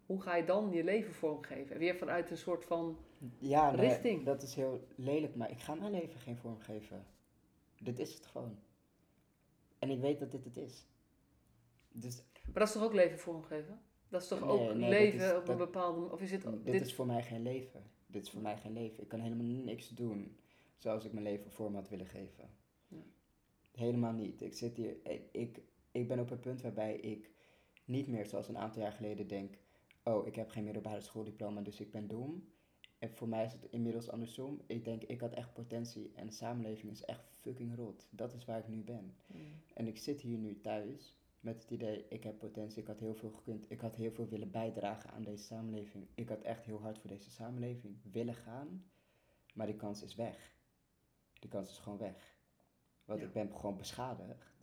[0.05, 1.73] Hoe ga je dan je leven vormgeven?
[1.73, 2.97] En weer vanuit een soort van.
[3.37, 4.25] Ja, nee, Richting.
[4.25, 7.05] dat is heel lelijk, maar ik ga mijn leven geen vorm geven.
[7.79, 8.57] Dit is het gewoon.
[9.79, 10.85] En ik weet dat dit het is.
[11.91, 13.81] Dus Maar dat is toch ook leven vormgeven?
[14.09, 16.11] Dat is toch Nee, ook nee, leven is- op een bepaalde.
[16.11, 16.41] Of is het.
[16.41, 17.83] dit, dit, is voor mij geen leven.
[18.07, 19.03] Dit is voor mij geen leven.
[19.03, 20.37] Ik kan helemaal niks doen
[20.77, 22.49] zoals ik mijn leven vorm had willen geven.
[22.87, 23.03] Ja.
[23.71, 24.41] Helemaal niet.
[24.41, 25.61] Ik zit hier, ik, ik,
[25.91, 27.29] ik ben op een punt waarbij ik
[27.85, 29.57] niet meer zoals een aantal jaar geleden denk,
[30.03, 32.53] oh, ik heb geen middelbare schooldiploma, dus ik ben dom.
[33.05, 34.61] En voor mij is het inmiddels andersom.
[34.65, 38.07] Ik denk, ik had echt potentie en de samenleving is echt fucking rot.
[38.09, 39.15] Dat is waar ik nu ben.
[39.27, 39.41] Mm.
[39.73, 43.15] En ik zit hier nu thuis met het idee, ik heb potentie, ik had heel
[43.15, 46.07] veel gekund, ik had heel veel willen bijdragen aan deze samenleving.
[46.15, 48.85] Ik had echt heel hard voor deze samenleving willen gaan,
[49.53, 50.53] maar die kans is weg.
[51.39, 52.37] Die kans is gewoon weg.
[53.05, 53.25] Want Ja.
[53.25, 54.53] ik ben gewoon beschadigd.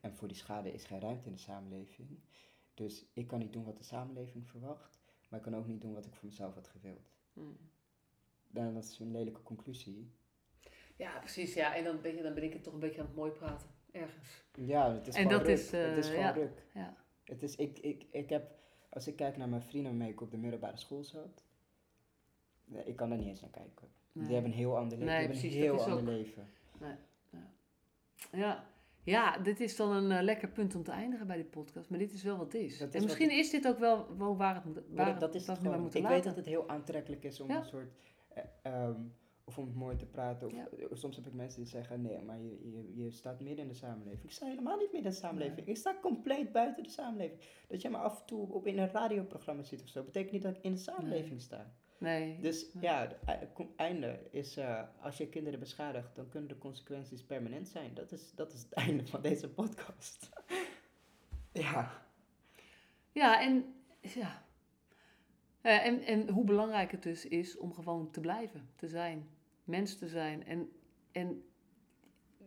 [0.00, 2.18] En voor die schade is geen ruimte in de samenleving.
[2.74, 5.94] Dus ik kan niet doen wat de samenleving verwacht, maar ik kan ook niet doen
[5.94, 7.16] wat ik voor mezelf had gewild.
[7.32, 7.56] Mm.
[8.50, 10.10] Dan dat is een lelijke conclusie.
[10.96, 11.54] Ja, precies.
[11.54, 13.30] Ja, en dan ben, je, dan ben ik het toch een beetje aan het mooi
[13.30, 13.68] praten.
[13.92, 14.44] Ergens.
[14.54, 15.56] Ja, het is En gewoon dat ruk.
[15.56, 16.30] is, eh, het is gewoon ja.
[16.30, 16.62] ruk.
[16.74, 16.96] Ja.
[17.24, 18.50] Het is, ik, ik, ik heb,
[18.90, 21.44] als ik kijk naar mijn vrienden waarmee ik op de middelbare school zat,
[22.64, 23.88] nee, ik kan daar niet eens naar kijken.
[24.12, 24.24] Nee.
[24.24, 25.14] Die hebben een heel ander leven.
[25.14, 26.48] Nee, die hebben precies, een heel dat is ander ook- leven.
[28.32, 28.64] Ja.
[29.02, 31.90] ja, dit is dan een eh, lekker punt om te eindigen bij dit podcast.
[31.90, 32.78] Maar dit is wel wat het is.
[32.78, 35.34] Dat is en wat misschien is dit ook wel, wel waar het waar dat, dat
[35.34, 35.80] is het gewoon.
[35.80, 36.16] moeten Ik laten.
[36.16, 37.56] weet dat het heel aantrekkelijk is om Ja.
[37.56, 37.92] een soort,
[38.62, 39.00] eh, ehm,
[39.44, 40.46] of om het mooi te praten.
[40.46, 40.68] Of, Ja.
[40.68, 43.68] eh, soms heb ik mensen die zeggen, nee, maar je, je, je staat midden in
[43.70, 44.24] de samenleving.
[44.24, 45.66] Ik sta helemaal niet midden in de samenleving.
[45.66, 47.40] Ik sta compleet buiten de samenleving.
[47.68, 50.42] Dat jij maar af en toe op in een radioprogramma zit of zo, betekent niet
[50.42, 51.72] dat ik in de samenleving sta.
[51.98, 52.40] Nee.
[52.40, 52.82] Dus Nee.
[52.82, 57.68] ja, het kom- einde is eh, als je kinderen beschadigt, dan kunnen de consequenties permanent
[57.68, 57.94] zijn.
[57.94, 60.28] Dat is, dat is het einde van deze podcast.
[61.52, 62.02] ja.
[63.12, 64.46] Ja, en, ja.
[65.68, 69.28] Eh, en, en hoe belangrijk het dus is om gewoon te blijven, te zijn,
[69.64, 70.44] mens te zijn.
[70.46, 70.70] En,
[71.12, 71.42] en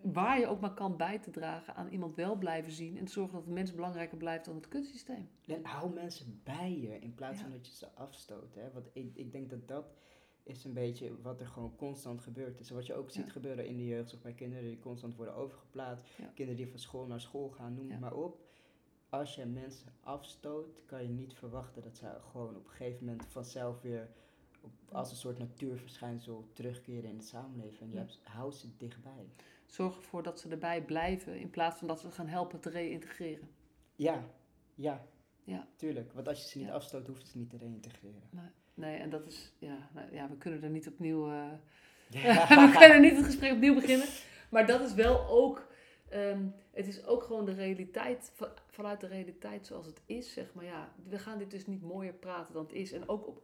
[0.01, 3.11] waar je ook maar kan bij te dragen aan iemand wel blijven zien en te
[3.11, 5.29] zorgen dat de mens belangrijker blijft dan het kutsysteem.
[5.45, 7.43] En hou mensen bij je in plaats Ja.
[7.43, 8.55] van dat je ze afstoot.
[8.55, 8.71] Hè?
[8.71, 9.93] Want ik, ik denk dat dat
[10.43, 12.57] is een beetje wat er gewoon constant gebeurt.
[12.57, 13.31] Dus wat je ook ziet Ja.
[13.31, 16.05] gebeuren in de jeugdzorg bij kinderen die constant worden overgeplaatst.
[16.17, 16.25] Ja.
[16.25, 18.49] Kinderen die van school naar school gaan, noem maar op.
[19.11, 23.25] Als je mensen afstoot, kan je niet verwachten dat ze gewoon op een gegeven moment
[23.25, 24.09] vanzelf weer
[24.61, 27.91] op, als een soort natuurverschijnsel terugkeren in de samenleving.
[27.91, 29.29] Je hebt, hou ze dichtbij.
[29.65, 33.49] Zorg ervoor dat ze erbij blijven in plaats van dat ze gaan helpen te reïntegreren.
[33.95, 34.23] Ja,
[34.75, 35.05] ja,
[35.43, 35.67] Ja.
[35.75, 36.73] Tuurlijk, want als je ze niet Ja.
[36.73, 38.21] afstoot, hoeft het niet te reïntegreren.
[38.73, 41.51] Nee, en dat is, ja, nou, ja we kunnen er niet opnieuw, eh,
[42.09, 42.47] Ja.
[42.71, 44.07] we kunnen niet het gesprek opnieuw beginnen.
[44.49, 45.67] Maar dat is wel ook,
[46.11, 50.53] ehm, het is ook gewoon de realiteit, van- vanuit de realiteit zoals het is, zeg
[50.53, 50.65] maar.
[50.65, 52.91] Ja, we gaan dit dus niet mooier praten dan het is.
[52.91, 53.43] En ook op,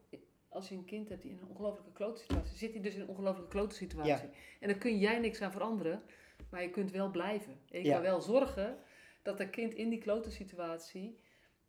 [0.50, 3.02] als je een kind hebt die in een ongelofelijke klote situatie zit, hij dus in
[3.02, 4.12] een ongelofelijke klote situatie.
[4.28, 4.30] Ja.
[4.60, 6.02] En daar kun jij niks aan veranderen,
[6.50, 7.60] maar je kunt wel blijven.
[7.72, 7.94] En je Ja.
[7.94, 8.78] kan wel zorgen
[9.22, 11.20] dat dat kind in die klote situatie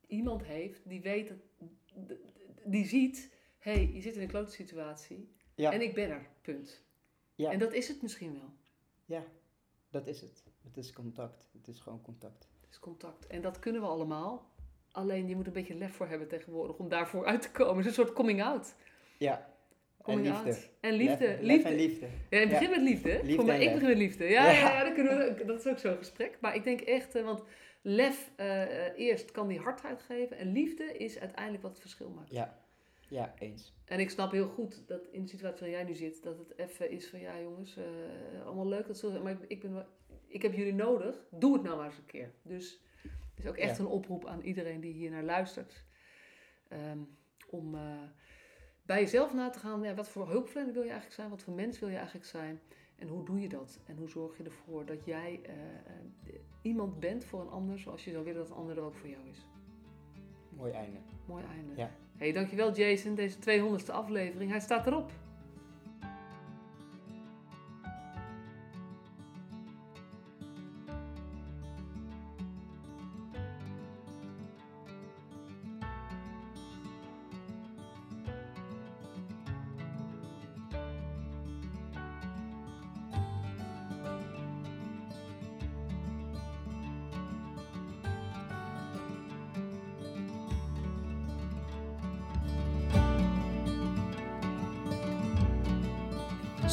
[0.07, 1.39] iemand heeft die weet, dat,
[2.65, 5.73] die ziet, hé, hey, je zit in een klote situatie Ja.
[5.73, 6.85] en ik ben er, punt.
[7.35, 7.51] Ja.
[7.51, 8.53] En dat is het misschien wel.
[9.05, 9.25] ja,
[9.91, 10.45] dat is het.
[10.69, 11.49] Het is contact.
[11.53, 12.49] Het is gewoon contact.
[12.61, 13.27] Het is contact.
[13.27, 14.51] En dat kunnen we allemaal.
[14.93, 17.77] Alleen je moet een beetje lef voor hebben tegenwoordig om daarvoor uit te komen.
[17.77, 18.75] Het is een soort coming out.
[19.19, 19.37] Ja.
[19.39, 20.49] En Coming liefde.
[20.49, 20.71] out.
[20.81, 21.27] En liefde.
[21.27, 21.69] Lef, lef liefde.
[21.69, 22.07] en liefde.
[22.31, 23.35] Ja, het begint met liefde.
[23.35, 24.25] Voor mij, en ik begin met liefde.
[24.25, 24.59] Ja, ja.
[24.59, 24.85] Ja.
[24.85, 26.39] dan kunnen we, dat is ook zo'n gesprek.
[26.41, 27.43] Maar ik denk echt, eh, want
[27.83, 30.37] lef eh, eerst kan die hardheid geven.
[30.37, 32.31] En liefde is uiteindelijk wat het verschil maakt.
[32.31, 32.59] Ja.
[33.09, 33.75] Ja, eens.
[33.85, 36.53] En ik snap heel goed dat in de situatie waarin jij nu zit, dat het
[36.57, 39.87] even is van ja jongens, eh, allemaal leuk dat zo, maar ik, ik, ben wel,
[40.29, 41.27] ik heb jullie nodig.
[41.31, 42.33] Doe het nou maar eens een keer.
[42.43, 43.83] Dus het is ook echt Ja.
[43.85, 45.85] een oproep aan iedereen die hier naar luistert.
[46.69, 46.99] Ehm,
[47.51, 48.03] om eh,
[48.83, 51.31] bij jezelf na te gaan, ja, wat voor hulpverlener wil je eigenlijk zijn?
[51.31, 52.61] Wat voor mens wil je eigenlijk zijn?
[52.97, 53.81] En hoe doe je dat?
[53.87, 58.05] En hoe zorg je ervoor dat jij eh, eh, iemand bent voor een ander zoals
[58.05, 59.47] je zou willen dat een ander er ook voor jou is?
[60.57, 60.99] Mooi einde.
[61.27, 61.73] Mooi einde.
[61.77, 61.91] Ja.
[62.17, 64.51] Hey, dankjewel Jason, deze 200ste aflevering.
[64.51, 65.13] Hij staat erop.